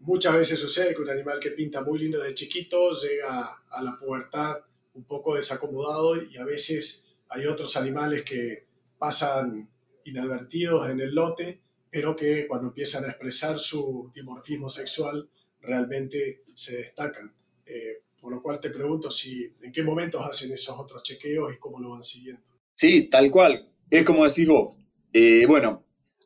[0.00, 3.98] Muchas veces sucede que un animal que pinta muy lindo de chiquito llega a la
[3.98, 4.54] pubertad
[4.94, 8.66] un poco desacomodado y a veces hay otros animales que
[8.98, 9.68] pasan
[10.04, 11.60] inadvertidos en el lote
[11.96, 15.30] pero que cuando empiezan a expresar su dimorfismo sexual
[15.62, 17.34] realmente se destacan.
[17.64, 21.58] Eh, por lo cual te pregunto si en qué momentos hacen esos otros chequeos y
[21.58, 22.42] cómo lo van siguiendo.
[22.74, 23.72] Sí, tal cual.
[23.88, 24.76] Es como decís vos.
[25.10, 25.84] Eh, bueno,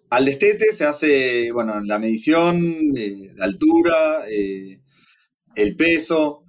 [0.09, 4.80] al destete se hace bueno, la medición de altura, eh,
[5.54, 6.42] el peso.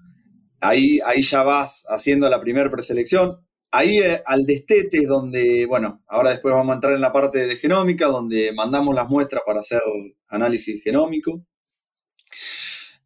[0.62, 3.38] Ahí, ahí ya vas haciendo la primera preselección.
[3.72, 7.48] Ahí eh, al destete es donde, bueno, ahora después vamos a entrar en la parte
[7.48, 9.82] de genómica, donde mandamos las muestras para hacer
[10.28, 11.46] análisis genómico.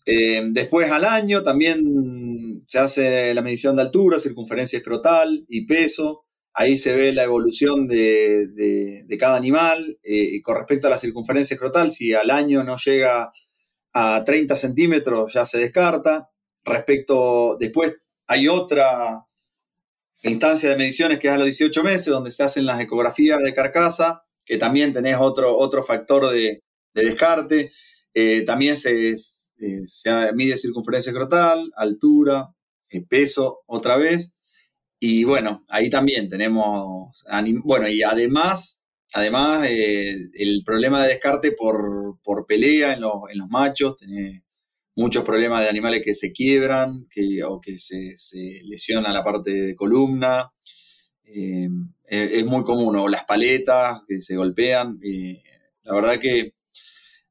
[0.08, 6.26] Eh, después al año también se hace la medición de altura, circunferencia escrotal y peso.
[6.54, 10.00] Ahí se ve la evolución de, cada animal.
[10.04, 13.32] Eh, y con respecto a la circunferencia escrotal, si al año no llega
[13.94, 16.30] a 30 centímetros, ya se descarta.
[16.64, 17.98] Respecto, después
[18.28, 19.25] hay otra
[20.30, 23.54] instancia de mediciones que es a los 18 meses, donde se hacen las ecografías de
[23.54, 26.62] carcasa, que también tenés otro, otro factor de,
[26.94, 27.72] descarte.
[28.14, 29.16] Eh, también se, eh,
[29.86, 32.50] se, mide circunferencia escrotal, altura,
[32.90, 34.34] eh, peso otra vez.
[35.00, 37.24] Y bueno, ahí también tenemos,
[37.64, 38.84] bueno, y además,
[39.14, 43.98] además el problema de descarte por, pelea en los, en los machos,
[44.96, 49.52] muchos problemas de animales que se quiebran que, o que se, se lesiona la parte
[49.52, 50.52] de columna.
[51.24, 55.00] es muy común, o las paletas que se golpean.
[55.84, 56.54] la verdad que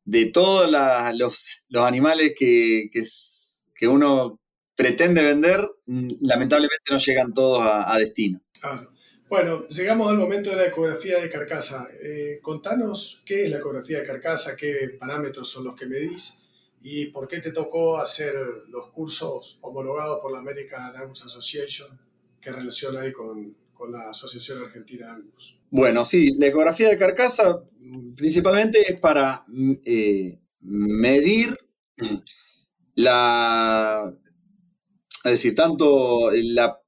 [0.05, 0.71] de todos
[1.15, 2.91] los, animales que,
[3.75, 4.41] que, uno
[4.77, 8.41] pretende vender, mm, lamentablemente no llegan todos a, destino.
[9.29, 11.87] Bueno, llegamos al momento de la ecografía de carcasa.
[12.03, 16.44] Eh, contanos qué es la ecografía de carcasa, qué parámetros son los que medís
[16.87, 18.35] y por qué te tocó hacer
[18.69, 21.99] los cursos homologados por la American Angus Association,
[22.43, 25.59] qué relación hay con, con la Asociación Argentina Angus.
[25.71, 27.65] Bueno, sí, la ecografía de carcasa
[28.15, 31.57] principalmente es para mm, eh, medir
[32.95, 34.13] la,
[35.25, 36.79] es decir, tanto la,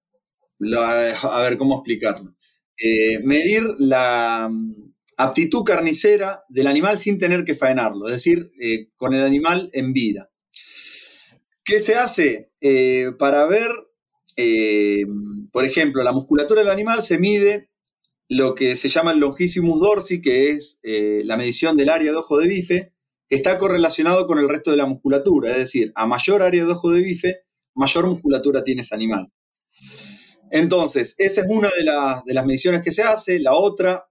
[1.22, 2.36] a ver cómo explicarlo,
[2.76, 4.85] eh, medir la mm,
[5.16, 9.92] aptitud carnicera del animal sin tener que faenarlo, es decir, eh, con el animal en
[9.92, 10.30] vida.
[11.64, 12.50] ¿Qué se hace?
[13.18, 13.70] para ver,
[15.52, 17.70] por ejemplo, la musculatura del animal se mide
[18.28, 22.18] lo que se llama el longissimus dorsi, que es eh, la medición del área de
[22.18, 22.92] ojo de bife,
[23.28, 25.52] que está correlacionado con el resto de la musculatura.
[25.52, 27.40] Es decir, a mayor área de ojo de bife,
[27.74, 29.32] mayor musculatura tiene ese animal.
[30.50, 33.38] Entonces, esa es una de, las mediciones que se hace.
[33.40, 34.08] La otra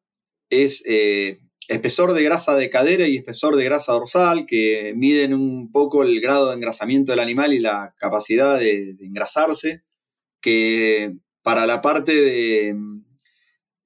[0.50, 5.72] es eh, espesor de grasa de cadera y espesor de grasa dorsal, que miden un
[5.72, 9.84] poco el grado de engrasamiento del animal y la capacidad de engrasarse,
[10.42, 12.76] que para la parte de,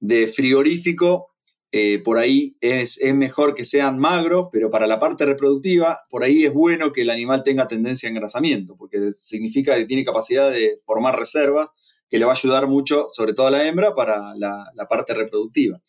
[0.00, 1.30] de frigorífico,
[1.72, 6.44] eh, por ahí es, mejor que sean magros, pero para la parte reproductiva, por ahí
[6.44, 10.78] es bueno que el animal tenga tendencia a engrasamiento, porque significa que tiene capacidad de
[10.84, 11.72] formar reserva,
[12.08, 15.80] que le va a ayudar mucho, sobre todo a la hembra, para la, parte reproductiva.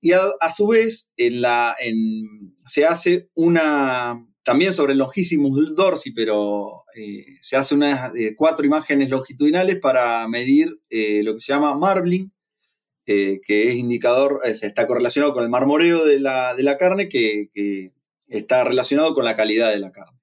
[0.00, 1.76] Y a, su vez, en la,
[2.66, 8.64] se hace una, también sobre el Longissimus dorsi, pero eh, se hace unas eh, cuatro
[8.64, 12.30] imágenes longitudinales para medir lo que se llama marbling,
[13.12, 17.90] eh, que es indicador, eh, está correlacionado con el marmoreo de la, carne, que,
[18.28, 20.16] está relacionado con la calidad de la carne.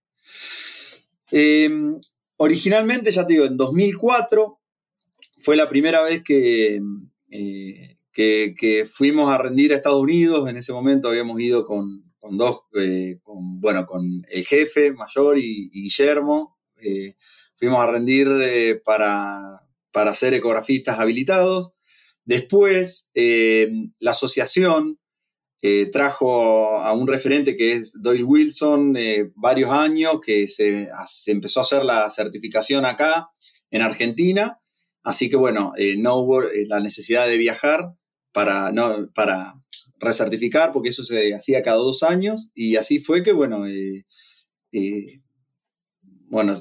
[1.32, 2.00] Em,
[2.38, 4.62] originalmente, ya te digo, en 2004
[5.38, 6.80] fue la primera vez eh,
[8.18, 10.50] que, que, fuimos a rendir a Estados Unidos.
[10.50, 12.62] En ese momento habíamos ido con, dos,
[13.22, 16.58] con, bueno, con el jefe mayor y, Guillermo.
[17.56, 18.28] fuimos a rendir
[18.84, 19.40] para,
[19.92, 21.72] para ser ecografistas habilitados.
[22.28, 25.00] Después, eh, la asociación
[25.62, 30.90] eh, trajo a un referente que es Doyle Wilson eh, varios años, que se,
[31.28, 33.30] empezó a hacer la certificación acá
[33.72, 34.60] en Argentina.
[35.04, 37.94] Así que bueno, no hubo la necesidad de viajar
[38.38, 39.60] para, no, para
[40.00, 42.52] recertificar, porque eso se hacía cada dos años.
[42.54, 43.64] Y así fue que, bueno,
[46.28, 46.54] bueno,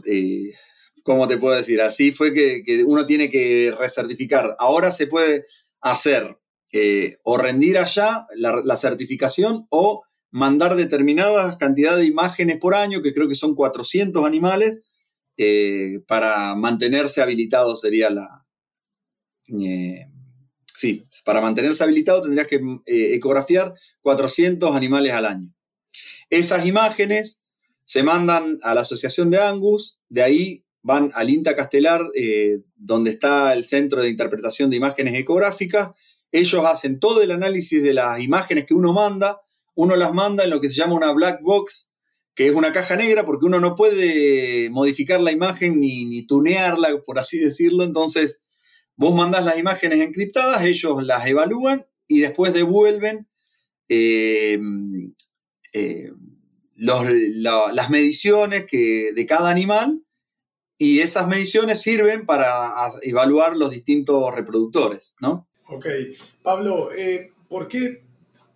[1.03, 1.83] ¿cómo te puedo decir?
[1.83, 4.57] Así fue que, uno tiene que recertificar.
[4.59, 5.45] Ahora se puede
[5.83, 6.39] hacer
[6.73, 13.13] eh, o rendir allá la, certificación o mandar determinadas cantidad de imágenes por año, que
[13.13, 14.81] creo que son 400 animales,
[15.37, 18.47] eh, para mantenerse habilitado sería la...
[20.83, 25.55] Eh, sí, para mantenerse habilitado tendrías que ecografiar 400 animales al año.
[26.31, 27.45] Esas imágenes
[27.85, 33.11] se mandan a la Asociación de Angus, de ahí van al INTA Castelar, eh, donde
[33.11, 35.91] está el Centro de Interpretación de Imágenes Ecográficas.
[36.31, 39.41] Ellos hacen todo el análisis de las imágenes que uno manda.
[39.75, 41.91] Uno las manda en lo que se llama una black box,
[42.37, 47.19] que es una caja negra, porque uno no puede modificar la imagen ni, tunearla, por
[47.19, 47.83] así decirlo.
[47.83, 48.41] Entonces,
[48.97, 53.29] vos mandás las imágenes encriptadas, ellos las evalúan y después devuelven
[53.89, 54.59] eh,
[55.73, 56.13] eh,
[56.75, 60.03] las mediciones que, de cada animal
[60.79, 65.49] y esas mediciones sirven para evaluar los distintos reproductores, ¿no?
[65.69, 65.87] Ok.
[66.43, 68.05] Pablo, eh, ¿por qué,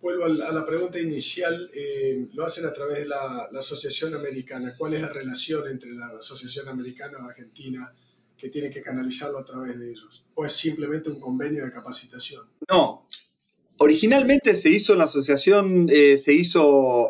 [0.01, 1.69] vuelvo a la, pregunta inicial,
[2.33, 4.75] lo hacen a través de la, Asociación Americana?
[4.77, 7.91] ¿Cuál es la relación entre la Asociación Americana y Argentina
[8.41, 10.25] que tiene que canalizarlo a través de ellos?
[10.33, 12.43] ¿O es simplemente un convenio de capacitación?
[12.69, 13.05] No,
[13.83, 17.09] Originalmente se hizo en la asociación, eh, se hizo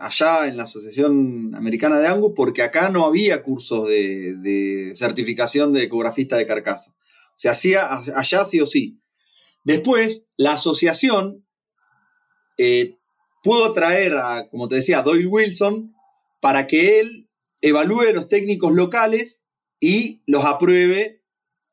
[0.00, 5.84] allá en la Asociación Americana de Angus porque acá no había cursos de, certificación de
[5.84, 6.96] ecografista de carcasa.
[7.36, 9.00] Se hacía allá sí o sí.
[9.62, 11.46] Después, la asociación
[12.58, 12.98] eh,
[13.44, 15.94] pudo traer a, como te decía, Doyle Wilson
[16.40, 17.28] para que él
[17.60, 19.44] evalúe los técnicos locales
[19.80, 21.22] y los apruebe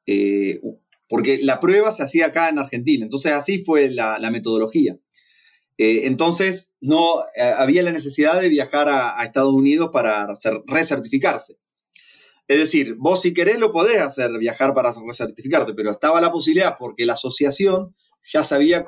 [0.06, 0.62] eh,
[1.10, 4.98] porque la prueba se hacía acá en Argentina, entonces así fue la, metodología.
[5.78, 10.28] Eh, entonces no eh, había la necesidad de viajar a, Estados Unidos para
[10.66, 11.58] recertificarse.
[12.48, 16.76] Es decir, vos si querés lo podés hacer, viajar para certificarte, pero estaba la posibilidad
[16.80, 18.86] porque la asociación ya se había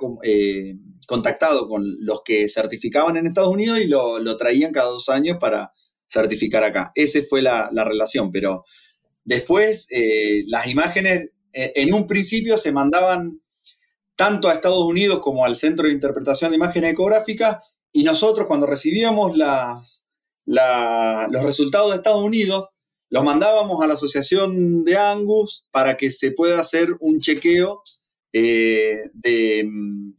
[1.08, 5.72] contactado con los que certificaban en Estados Unidos y lo, traían cada dos años para
[6.08, 6.92] certificar acá.
[6.96, 8.64] Esa fue la, relación, pero
[9.24, 13.42] después eh, las imágenes eh, en un principio se mandaban
[14.16, 18.66] tanto a Estados Unidos como al Centro de Interpretación de Imágenes Ecográficas y nosotros cuando
[18.68, 19.38] recibíamos
[20.46, 22.68] los resultados de Estados Unidos,
[23.10, 27.82] los mandábamos a la Asociación de Angus para que se pueda hacer un chequeo
[28.34, 30.14] eh, de mm,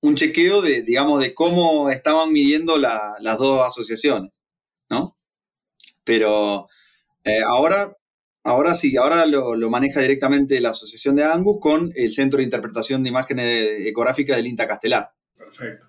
[0.00, 4.42] un chequeo de, digamos, de cómo estaban midiendo las dos asociaciones,
[4.90, 5.16] ¿no?
[6.02, 6.66] Pero
[7.46, 7.96] ahora,
[8.42, 13.02] ahora sí, ahora lo, maneja directamente la Asociación de Angus con el Centro de Interpretación
[13.02, 15.12] de Imágenes Ecográficas del INTA Castelar.
[15.36, 15.86] Perfecto.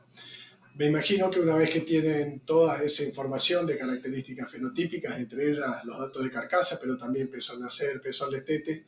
[0.76, 5.86] Me imagino que una vez que tienen toda esa información de características fenotípicas, entre ellas
[5.86, 8.86] los datos de carcasa, pero también peso al nacer, peso al destete,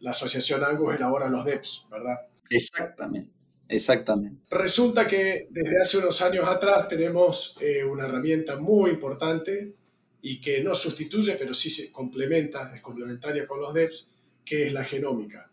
[0.00, 2.16] la Asociación Angus elabora los DEPS, ¿verdad?
[2.48, 3.32] Exactamente,
[3.68, 4.40] exactamente.
[4.50, 9.74] Resulta que desde hace unos años atrás tenemos eh, una herramienta muy importante
[10.22, 14.12] y que no sustituye, pero sí se complementa, es complementaria con los DEPS,
[14.44, 15.50] que es la genómica.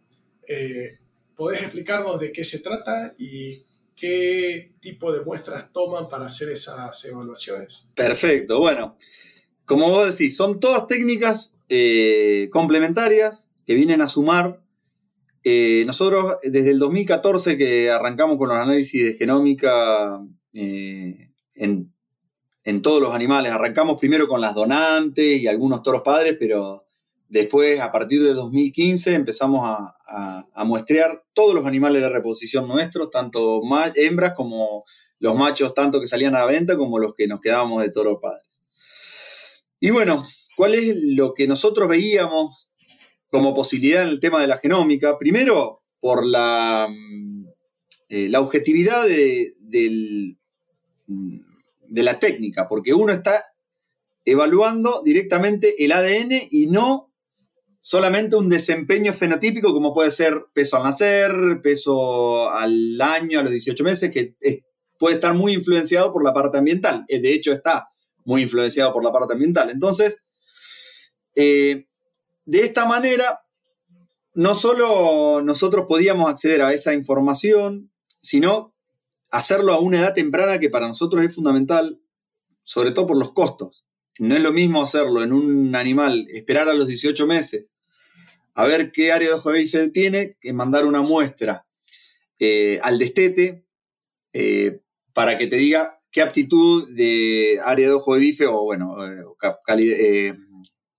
[0.47, 0.97] Eh,
[1.35, 3.63] ¿Podés explicarnos de qué se trata y
[3.95, 7.89] qué tipo de muestras toman para hacer esas evaluaciones?
[7.95, 8.97] Perfecto, bueno,
[9.65, 14.61] como vos decís, son todas técnicas eh, complementarias que vienen a sumar.
[15.43, 20.21] Eh, nosotros, desde el 2014 que arrancamos con los análisis de genómica
[20.53, 21.31] eh,
[22.67, 26.85] en, todos los animales, arrancamos primero con las donantes y algunos toros padres, pero
[27.29, 29.93] después, a partir de 2015, empezamos a,
[30.65, 33.61] muestrear todos los animales de reposición nuestros, tanto
[33.95, 34.83] hembras como
[35.19, 38.19] los machos, tanto que salían a la venta como los que nos quedábamos de toros
[38.21, 38.63] padres.
[39.79, 42.71] Y bueno, ¿cuál es lo que nosotros veíamos
[43.29, 45.17] como posibilidad en el tema de la genómica.
[45.17, 47.45] Primero, por la, mm,
[48.09, 49.55] eh, la objetividad de,
[51.07, 51.39] mm,
[51.89, 53.43] de la técnica, porque uno está
[54.25, 57.13] evaluando directamente el ADN y no
[57.79, 63.51] solamente un desempeño fenotípico como puede ser peso al nacer, peso al año, a los
[63.51, 64.35] 18 meses, que
[64.99, 67.05] puede estar muy influenciado por la parte ambiental.
[67.07, 67.89] Eh, de hecho, está
[68.25, 69.69] muy influenciado por la parte ambiental.
[69.69, 70.25] Entonces,
[71.35, 71.87] eh,
[72.45, 73.41] de esta manera,
[74.33, 78.73] no solo nosotros podíamos acceder a esa información, sino
[79.29, 81.99] hacerlo a una edad temprana que para nosotros es fundamental,
[82.63, 83.85] sobre todo por los costos.
[84.19, 87.71] No es lo mismo hacerlo en un animal, esperar a los 18 meses,
[88.55, 91.67] a ver qué área de ojo de bife tiene, que mandar una muestra
[92.39, 93.65] eh, al destete
[94.33, 94.79] eh,
[95.13, 100.33] para que te diga qué aptitud de área de ojo de bife o, bueno, eh,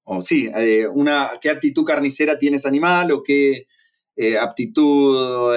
[0.04, 0.48] o sí,
[0.92, 3.66] una, qué aptitud carnicera tiene ese animal o qué
[4.40, 5.54] aptitud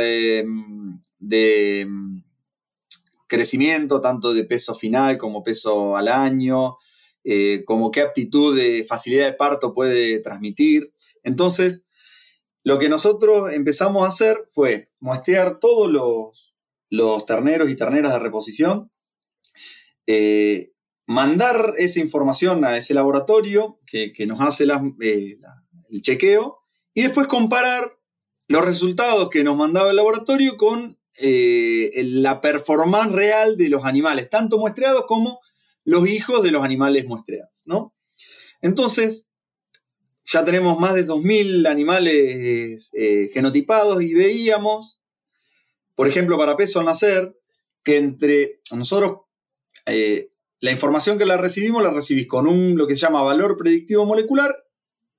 [1.19, 1.87] de
[3.31, 6.75] crecimiento, tanto de peso final como peso al año,
[7.23, 10.93] eh, como qué aptitud de facilidad de parto puede transmitir.
[11.23, 11.81] Entonces,
[12.63, 16.53] lo que nosotros empezamos a hacer fue muestrear todos los,
[16.89, 18.91] los terneros y terneras de reposición,
[21.07, 24.65] mandar esa información a ese laboratorio que, nos hace
[25.01, 25.37] eh,
[25.89, 26.59] el chequeo
[26.93, 27.97] y después comparar
[28.49, 34.29] los resultados que nos mandaba el laboratorio con eh, la performance real de los animales,
[34.29, 35.39] tanto muestreados como
[35.83, 37.63] los hijos de los animales muestreados.
[37.65, 37.93] ¿no?
[38.61, 39.29] Entonces,
[40.25, 44.99] ya tenemos más de 2.000 animales eh, genotipados y veíamos,
[45.95, 47.35] por ejemplo, para peso al nacer,
[47.83, 49.21] que entre nosotros
[50.61, 54.05] la información que la recibimos la recibís con un, lo que se llama valor predictivo
[54.05, 54.63] molecular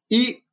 [0.08, 0.44] y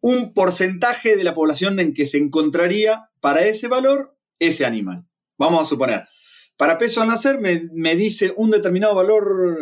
[0.00, 4.16] un porcentaje de la población en que se encontraría para ese valor
[4.46, 5.06] ese animal.
[5.38, 6.04] Vamos a suponer,
[6.56, 9.58] para peso al nacer me, dice un determinado valor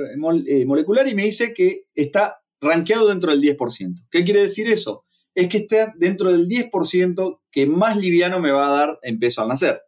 [0.47, 4.07] eh, molecular y me dice que está rankeado dentro del 10%.
[4.11, 5.05] ¿Qué quiere decir eso?
[5.35, 9.41] Es que está dentro del 10% que más liviano me va a dar en peso
[9.43, 9.83] al nacer.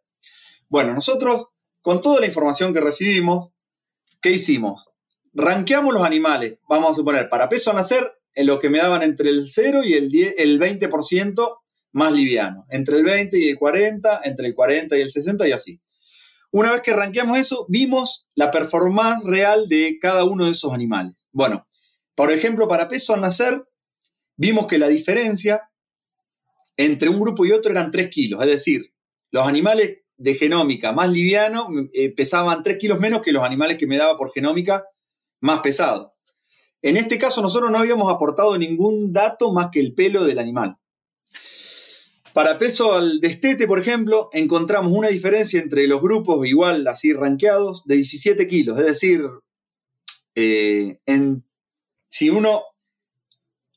[0.69, 1.49] Bueno, nosotros,
[1.81, 3.51] con toda la información que recibimos,
[4.21, 4.89] ¿qué hicimos?
[5.33, 9.03] Ranqueamos los animales, vamos a suponer, para peso a nacer, en lo que me daban
[9.03, 11.57] entre el 0 y el, 10, el 20%
[11.93, 15.51] más liviano, entre el 20 y el 40, entre el 40 y el 60 y
[15.51, 15.81] así.
[16.51, 21.27] Una vez que ranqueamos eso, vimos la performance real de cada uno de esos animales.
[21.31, 21.67] Bueno,
[22.15, 23.63] por ejemplo, para peso al nacer,
[24.35, 25.69] vimos que la diferencia
[26.77, 28.93] entre un grupo y otro eran 3 kilos, es decir,
[29.31, 33.87] los animales de genómica más liviano eh, pesaban 3 kilos menos que los animales que
[33.87, 34.85] me daba por genómica
[35.41, 36.15] más pesado.
[36.81, 40.77] En este caso nosotros no habíamos aportado ningún dato más que el pelo del animal.
[42.33, 47.85] Para peso al destete, por ejemplo, encontramos una diferencia entre los grupos igual así ranqueados
[47.85, 48.79] de 17 kilos.
[48.79, 49.23] Es decir,
[50.33, 50.99] eh,
[52.09, 52.63] si uno,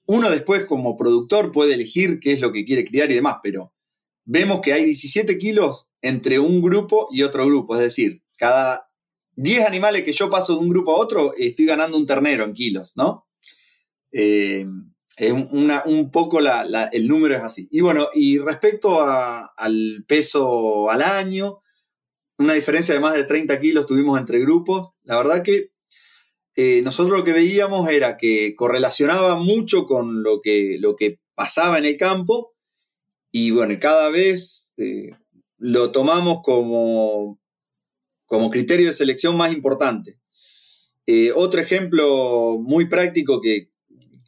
[0.07, 3.75] uno después como productor puede elegir qué es lo que quiere criar y demás, pero
[4.25, 7.75] vemos que hay 17 kilos entre un grupo y otro grupo.
[7.75, 8.91] Es decir, cada
[9.35, 12.55] 10 animales que yo paso de un grupo a otro, estoy ganando un ternero en
[12.55, 13.27] kilos, ¿no?
[14.13, 14.67] Eh,
[15.17, 17.69] es un poco el número es así.
[17.71, 21.62] Y bueno, y respecto al peso al año,
[22.39, 24.91] una diferencia de más de 30 kilos tuvimos entre grupos.
[25.05, 25.71] La verdad que
[26.55, 31.79] eh, nosotros lo que veíamos era que correlacionaba mucho con lo que, lo que pasaba
[31.79, 32.55] en el campo
[33.31, 35.11] y bueno, cada vez eh,
[35.59, 37.39] lo tomamos como,
[38.25, 40.19] como criterio de selección más importante.
[41.07, 43.71] Eh, otro ejemplo muy práctico que,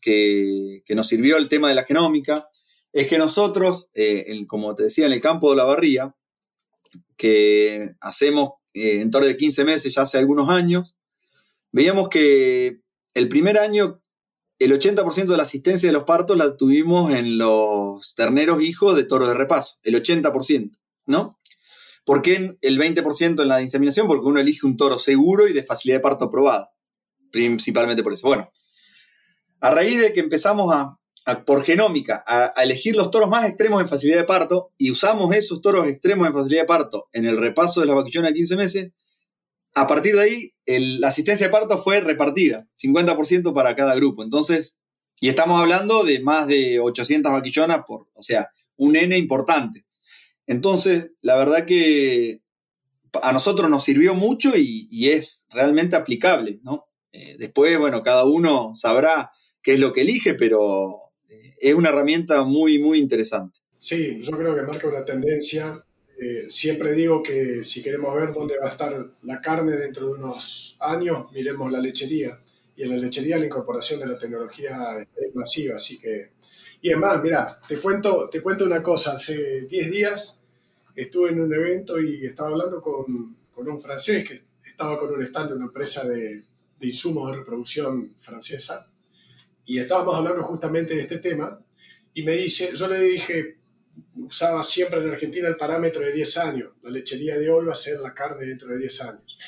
[0.01, 2.49] que, nos sirvió el tema de la genómica
[2.93, 6.15] es que nosotros, eh, como te decía, en el campo de la barría,
[7.17, 10.97] que hacemos eh, en torno de 15 meses ya hace algunos años,
[11.71, 12.81] veíamos que
[13.15, 14.01] el primer año
[14.59, 19.05] el 80% de la asistencia de los partos la tuvimos en los terneros hijos de
[19.05, 20.73] toro de repaso, el 80%,
[21.07, 21.39] ¿no?
[22.05, 24.07] ¿Por qué el 20% en la inseminación?
[24.07, 26.71] Porque uno elige un toro seguro y de facilidad de parto aprobada,
[27.31, 28.27] principalmente por eso.
[28.27, 28.51] Bueno,
[29.61, 30.99] a raíz de que empezamos a,
[31.45, 35.61] por genómica, a, elegir los toros más extremos en facilidad de parto y usamos esos
[35.61, 38.93] toros extremos en facilidad de parto en el repaso de las vaquillonas a 15 meses,
[39.75, 44.23] a partir de ahí la asistencia de parto fue repartida, 50% para cada grupo.
[44.23, 44.81] Entonces,
[45.21, 49.85] y estamos hablando de más de 800 vaquillonas, por, o sea, un N importante.
[50.47, 52.41] Entonces, la verdad que
[53.23, 56.61] a nosotros nos sirvió mucho y, es realmente aplicable.
[57.13, 59.33] Eh, después, bueno, cada uno sabrá
[59.75, 63.61] es lo que elige, pero eh, es una herramienta muy, muy interesante.
[63.77, 65.79] Sí, yo creo que marca una tendencia.
[66.21, 70.15] Eh, siempre digo que si queremos ver dónde va a estar la carne dentro de
[70.15, 72.41] unos años, miremos la lechería.
[72.77, 74.75] Y en la lechería la incorporación de la tecnología
[75.17, 76.31] es masiva, así que...
[76.81, 79.13] Y es más, mira, te cuento, te cuento una cosa.
[79.13, 80.41] Hace 10 días
[80.95, 85.23] estuve en un evento y estaba hablando con, con un francés que estaba con un
[85.23, 86.45] stand de una empresa de,
[86.79, 88.89] de insumos de reproducción francesa
[89.69, 91.63] y estábamos hablando justamente de este tema,
[92.15, 93.59] y me dice, yo le dije,
[94.17, 97.77] usaba siempre en Argentina el parámetro de 10 años, la lechería de hoy va a
[97.77, 99.39] ser la carne dentro de 10 años.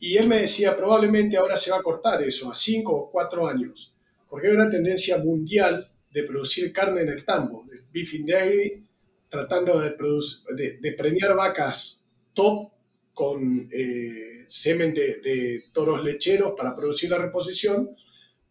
[0.00, 3.46] Y él me decía, probablemente ahora se va a cortar eso, a 5 o 4
[3.46, 3.94] años,
[4.28, 8.84] porque hay una tendencia mundial de producir carne en el tambo, el beef in dairy,
[9.28, 12.72] tratando de, de, preñar vacas top
[13.12, 17.96] con eh, semen de, toros lecheros para producir la reposición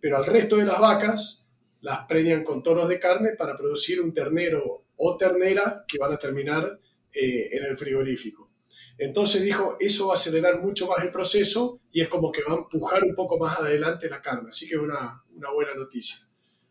[0.04, 1.48] pero al resto de las vacas
[1.80, 6.18] las preñan con toros de carne para producir un ternero o ternera que van a
[6.18, 6.78] terminar
[7.14, 8.52] eh, en el frigorífico.
[8.98, 12.54] Entonces dijo, eso va a acelerar mucho más el proceso y es como que va
[12.54, 15.24] a empujar un poco más adelante la carne, así que es una,
[15.54, 16.18] buena noticia.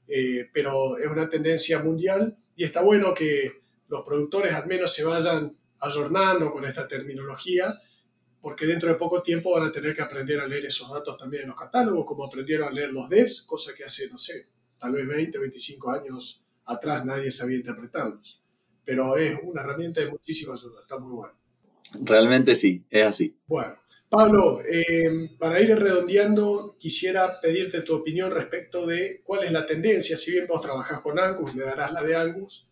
[0.07, 5.05] Eh, pero es una tendencia mundial y está bueno que los productores al menos se
[5.05, 7.81] vayan ayornando con esta terminología
[8.43, 11.45] porque dentro de poco tiempo van a tener que aprender a leer esos datos también
[11.45, 14.93] en los catálogos, como aprendieron a leer los devs, cosa que hace, no sé, tal
[14.93, 18.43] vez 20, 25 años atrás nadie sabía interpretarlos.
[18.85, 21.35] Pero es una herramienta de muchísima ayuda, está muy bueno.
[22.01, 23.37] Realmente sí, es así.
[23.47, 23.79] Bueno,
[24.09, 30.17] Pablo, eh, para ir redondeando, quisiera pedirte tu opinión respecto de cuál es la tendencia.
[30.17, 32.69] Si bien vos trabajás con Angus, me darás la de Angus,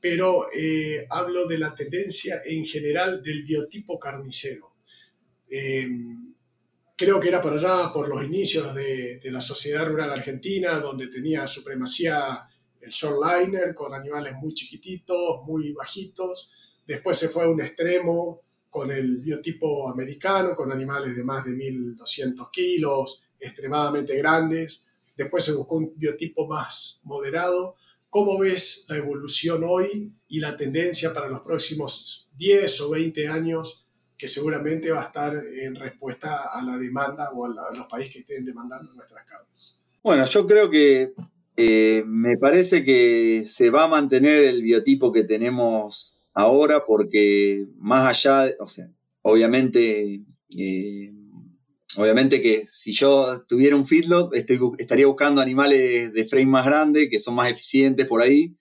[0.00, 4.73] pero eh, hablo de la tendencia en general del biotipo carnicero.
[5.48, 5.88] Eh,
[6.96, 11.46] creo que era por allá, por los inicios de, la sociedad rural argentina, donde tenía
[11.46, 12.48] supremacía
[12.80, 16.52] el shortliner con animales muy chiquititos, muy bajitos.
[16.86, 21.52] Después se fue a un extremo con el biotipo americano, con animales de más de
[21.52, 24.84] 1200 kilos, extremadamente grandes.
[25.16, 27.76] Después se buscó un biotipo más moderado.
[28.10, 33.83] ¿Cómo ves la evolución hoy y la tendencia para los próximos 10 o 20 años
[34.24, 38.20] que seguramente va a estar en respuesta a la demanda o a, los países que
[38.20, 39.78] estén demandando nuestras carnes.
[40.02, 41.12] Bueno, yo creo que
[41.58, 48.08] eh, me parece que se va a mantener el biotipo que tenemos ahora porque más
[48.08, 48.88] allá, o sea,
[49.20, 50.22] obviamente,
[50.58, 51.12] eh,
[51.98, 54.34] obviamente que si yo tuviera un feedlot
[54.78, 58.56] estaría buscando animales de frame más grande que son más eficientes por ahí,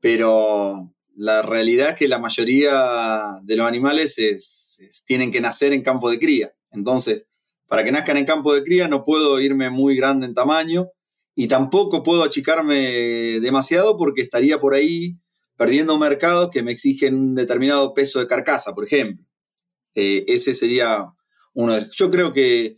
[0.00, 0.88] pero
[1.20, 4.16] la realidad es que la mayoría de los animales
[5.04, 6.54] tienen que nacer en campo de cría.
[6.70, 7.26] Entonces,
[7.66, 10.88] para que nazcan en campo de cría no puedo irme muy grande en tamaño
[11.34, 15.18] y tampoco puedo achicarme demasiado porque estaría por ahí
[15.58, 19.22] perdiendo mercados que me exigen un determinado peso de carcasa, por ejemplo.
[19.94, 21.04] Eh, ese sería
[21.52, 22.76] uno de Yo creo que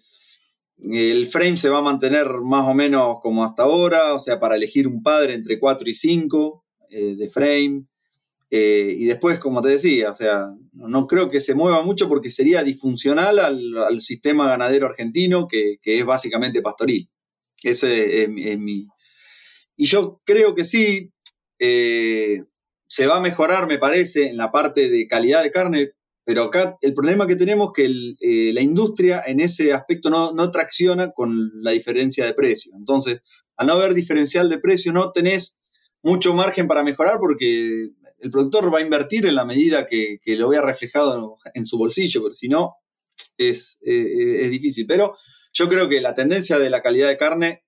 [0.90, 4.56] el frame se va a mantener más o menos como hasta ahora, o sea, para
[4.56, 7.86] elegir un padre entre 4 y 5 eh, de frame.
[8.54, 12.28] Eh, y después, como te decía, o sea, no, creo que se mueva mucho porque
[12.28, 17.08] sería disfuncional al, sistema ganadero argentino, que, es básicamente pastoril.
[17.62, 18.86] Ese es, mi...
[19.74, 21.10] Y yo creo que sí,
[21.58, 22.44] eh,
[22.86, 25.92] se va a mejorar, me parece, en la parte de calidad de carne,
[26.22, 27.86] pero acá el problema que tenemos es que
[28.20, 32.72] eh, la industria en ese aspecto no, no tracciona con la diferencia de precio.
[32.76, 33.22] Entonces,
[33.56, 35.58] al no haber diferencial de precio, no tenés
[36.02, 37.88] mucho margen para mejorar porque
[38.22, 42.22] el productor va a invertir en la medida que, lo vea reflejado en, su bolsillo,
[42.22, 42.76] pero si no,
[43.36, 44.86] es, eh, es, difícil.
[44.86, 45.16] Pero
[45.52, 47.64] yo creo que la tendencia de la calidad de carne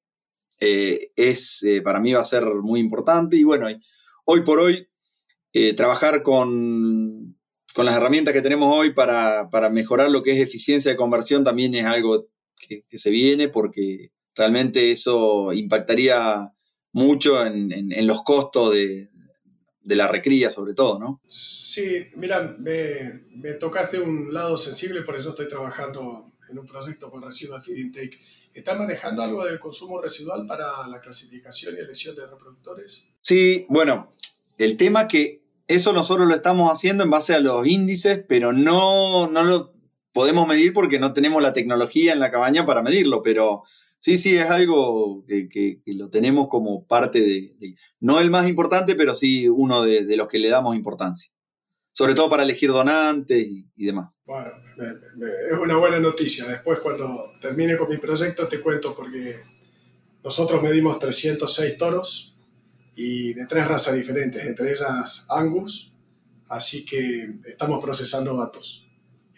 [0.61, 3.67] eh, es, eh, para mí va a ser muy importante y bueno,
[4.25, 4.89] hoy por hoy
[5.77, 7.37] trabajar con,
[7.77, 11.85] las herramientas que tenemos hoy para, mejorar lo que es eficiencia de conversión también es
[11.85, 16.53] algo que, se viene porque realmente eso impactaría
[16.93, 19.11] mucho en, los costos de,
[19.85, 21.21] la recría, sobre todo, ¿no?
[21.27, 27.23] Sí, mira, me, tocaste un lado sensible, por eso estoy trabajando en un proyecto con
[27.23, 28.19] residual feed intake.
[28.55, 33.07] ¿Están manejando algo de consumo residual para la clasificación y elección de reproductores?
[33.21, 34.13] Sí, bueno,
[34.59, 39.29] el tema que eso nosotros lo estamos haciendo en base a los índices, pero no,
[39.29, 39.75] no lo
[40.13, 43.65] podemos medir porque no tenemos la tecnología en la cabaña para medirlo, pero
[44.05, 49.15] Sí, sí, es algo que, lo tenemos como parte de, no el más importante, pero
[49.15, 51.33] sí uno de, los que le damos importancia.
[51.91, 54.21] Sobre todo para elegir donantes y, demás.
[54.27, 54.51] Bueno,
[55.51, 56.45] es una buena noticia.
[56.47, 57.09] Después cuando
[57.41, 59.37] termine con mi proyecto te cuento porque
[60.23, 62.37] nosotros medimos 306 toros
[62.95, 65.95] y de tres razas diferentes, entre ellas Angus,
[66.51, 68.87] así que estamos procesando datos.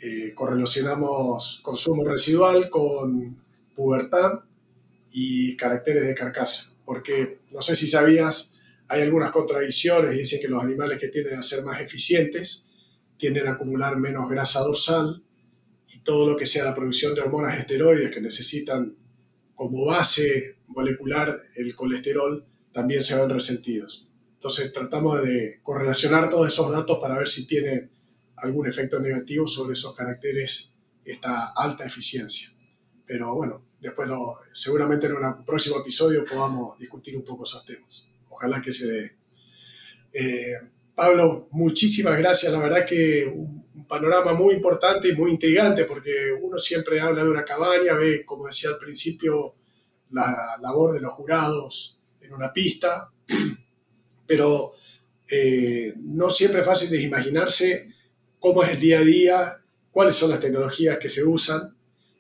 [0.03, 3.41] Eh, correlacionamos consumo residual con
[3.77, 4.41] pubertad
[5.19, 8.53] y caracteres de carcasa, porque no sé si sabías,
[8.87, 12.69] hay algunas contradicciones, dicen que los animales que tienden a ser más eficientes
[13.17, 15.25] tienden a acumular menos grasa dorsal
[15.89, 18.95] y todo lo que sea la producción de hormonas esteroides que necesitan
[19.55, 22.45] como base molecular el colesterol
[22.75, 24.07] también se ven resentidos.
[24.35, 27.89] Entonces tratamos de correlacionar todos esos datos para ver si tiene
[28.37, 30.75] algún efecto negativo sobre esos caracteres,
[31.07, 32.51] esta alta eficiencia.
[33.07, 34.09] Pero bueno, después
[34.53, 38.09] seguramente en un próximo episodio podamos discutir un poco esos temas.
[38.31, 39.16] Ojalá que se dé.
[40.12, 40.55] Eh,
[40.95, 42.53] Pablo, muchísimas gracias.
[42.53, 47.31] La verdad que un, panorama muy importante y muy intrigante porque uno siempre habla de
[47.31, 49.55] una cabaña, ve, como decía al principio,
[50.11, 53.12] la labor de los jurados en una pista,
[54.27, 54.72] pero
[55.29, 57.95] eh, no siempre es fácil de imaginarse
[58.41, 61.76] cómo es el día a día, cuáles son las tecnologías que se usan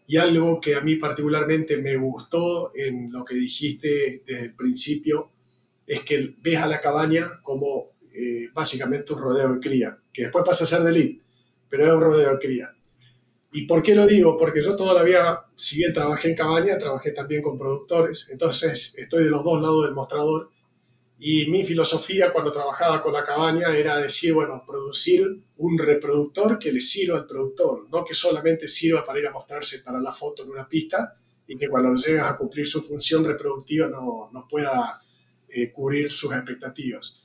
[0.06, 5.32] y algo que a mí particularmente me gustó en lo que dijiste desde el principio
[5.86, 10.44] es que ves a la cabaña como eh, básicamente un rodeo de cría, que después
[10.44, 11.22] pasa a ser de elite,
[11.68, 12.72] pero es un rodeo de cría.
[13.52, 14.36] ¿Y por qué lo digo?
[14.36, 18.94] Porque yo toda la vida, si bien trabajé en cabaña, trabajé también con productores, entonces
[18.98, 20.50] estoy de los dos lados del mostrador
[21.18, 26.70] y mi filosofía cuando trabajaba con la cabaña era decir, bueno, producir un reproductor que
[26.70, 30.42] le sirva al productor, no que solamente sirva para ir a mostrarse para la foto
[30.42, 35.02] en una pista y que cuando llegas a cumplir su función reproductiva no, no pueda
[35.48, 37.22] eh, cubrir sus expectativas.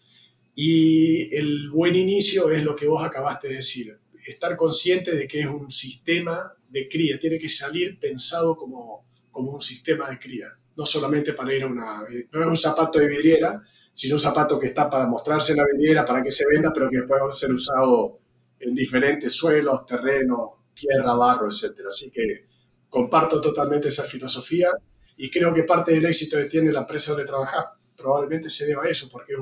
[0.55, 5.41] Y el buen inicio es lo que vos acabaste de decir, estar consciente de que
[5.41, 10.47] es un sistema de cría, tiene que salir pensado como, como un sistema de cría,
[10.77, 13.61] no solamente para ir a una, no es un zapato de vidriera,
[13.93, 16.89] sino un zapato que está para mostrarse en la vidriera, para que se venda, pero
[16.89, 18.19] que después ser usado
[18.59, 21.71] en diferentes suelos, terrenos, tierra, barro, etc.
[21.87, 22.45] Así que
[22.89, 24.69] comparto totalmente esa filosofía
[25.17, 28.83] y creo que parte del éxito que tiene la empresa donde trabaja probablemente se deba
[28.83, 29.33] a eso, porque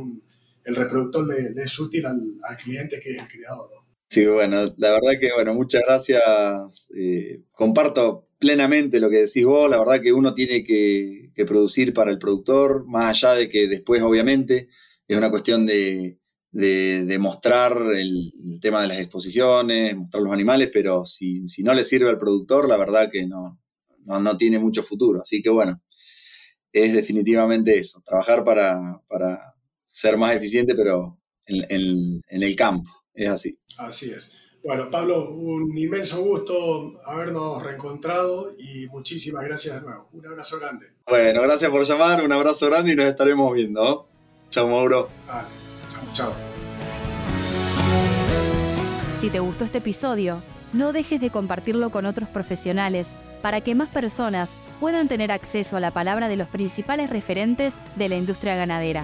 [0.64, 3.70] el reproductor le, es útil al, cliente que es el criador.
[4.12, 6.90] Sí, bueno, la verdad que, bueno, muchas gracias.
[6.98, 9.70] Eh, comparto plenamente lo que decís vos.
[9.70, 14.02] La verdad que uno tiene que, producir para el productor, más allá de que después,
[14.02, 14.68] obviamente,
[15.08, 16.18] es una cuestión de,
[17.20, 18.32] mostrar el,
[18.62, 22.78] tema de las exposiciones, mostrar los animales, pero si, no le sirve al productor, la
[22.78, 23.60] verdad que no,
[24.06, 25.22] no, tiene mucho futuro.
[25.22, 25.82] Así que, bueno,
[26.74, 29.04] es definitivamente eso, trabajar para,
[29.90, 32.99] ser más eficiente, pero en el campo.
[33.20, 33.60] Es así.
[33.78, 34.38] Así es.
[34.64, 40.08] Bueno, Pablo, un inmenso gusto habernos reencontrado y muchísimas gracias de nuevo.
[40.14, 40.86] Un abrazo grande.
[41.06, 44.08] Bueno, gracias por llamar, un abrazo grande y nos estaremos viendo.
[44.50, 45.10] Chao, Mauro.
[46.14, 46.34] Chao.
[49.20, 50.42] Si te gustó este episodio,
[50.72, 55.82] no dejes de compartirlo con otros profesionales para que más personas puedan tener acceso a
[55.82, 59.04] la palabra de los principales referentes de la industria ganadera.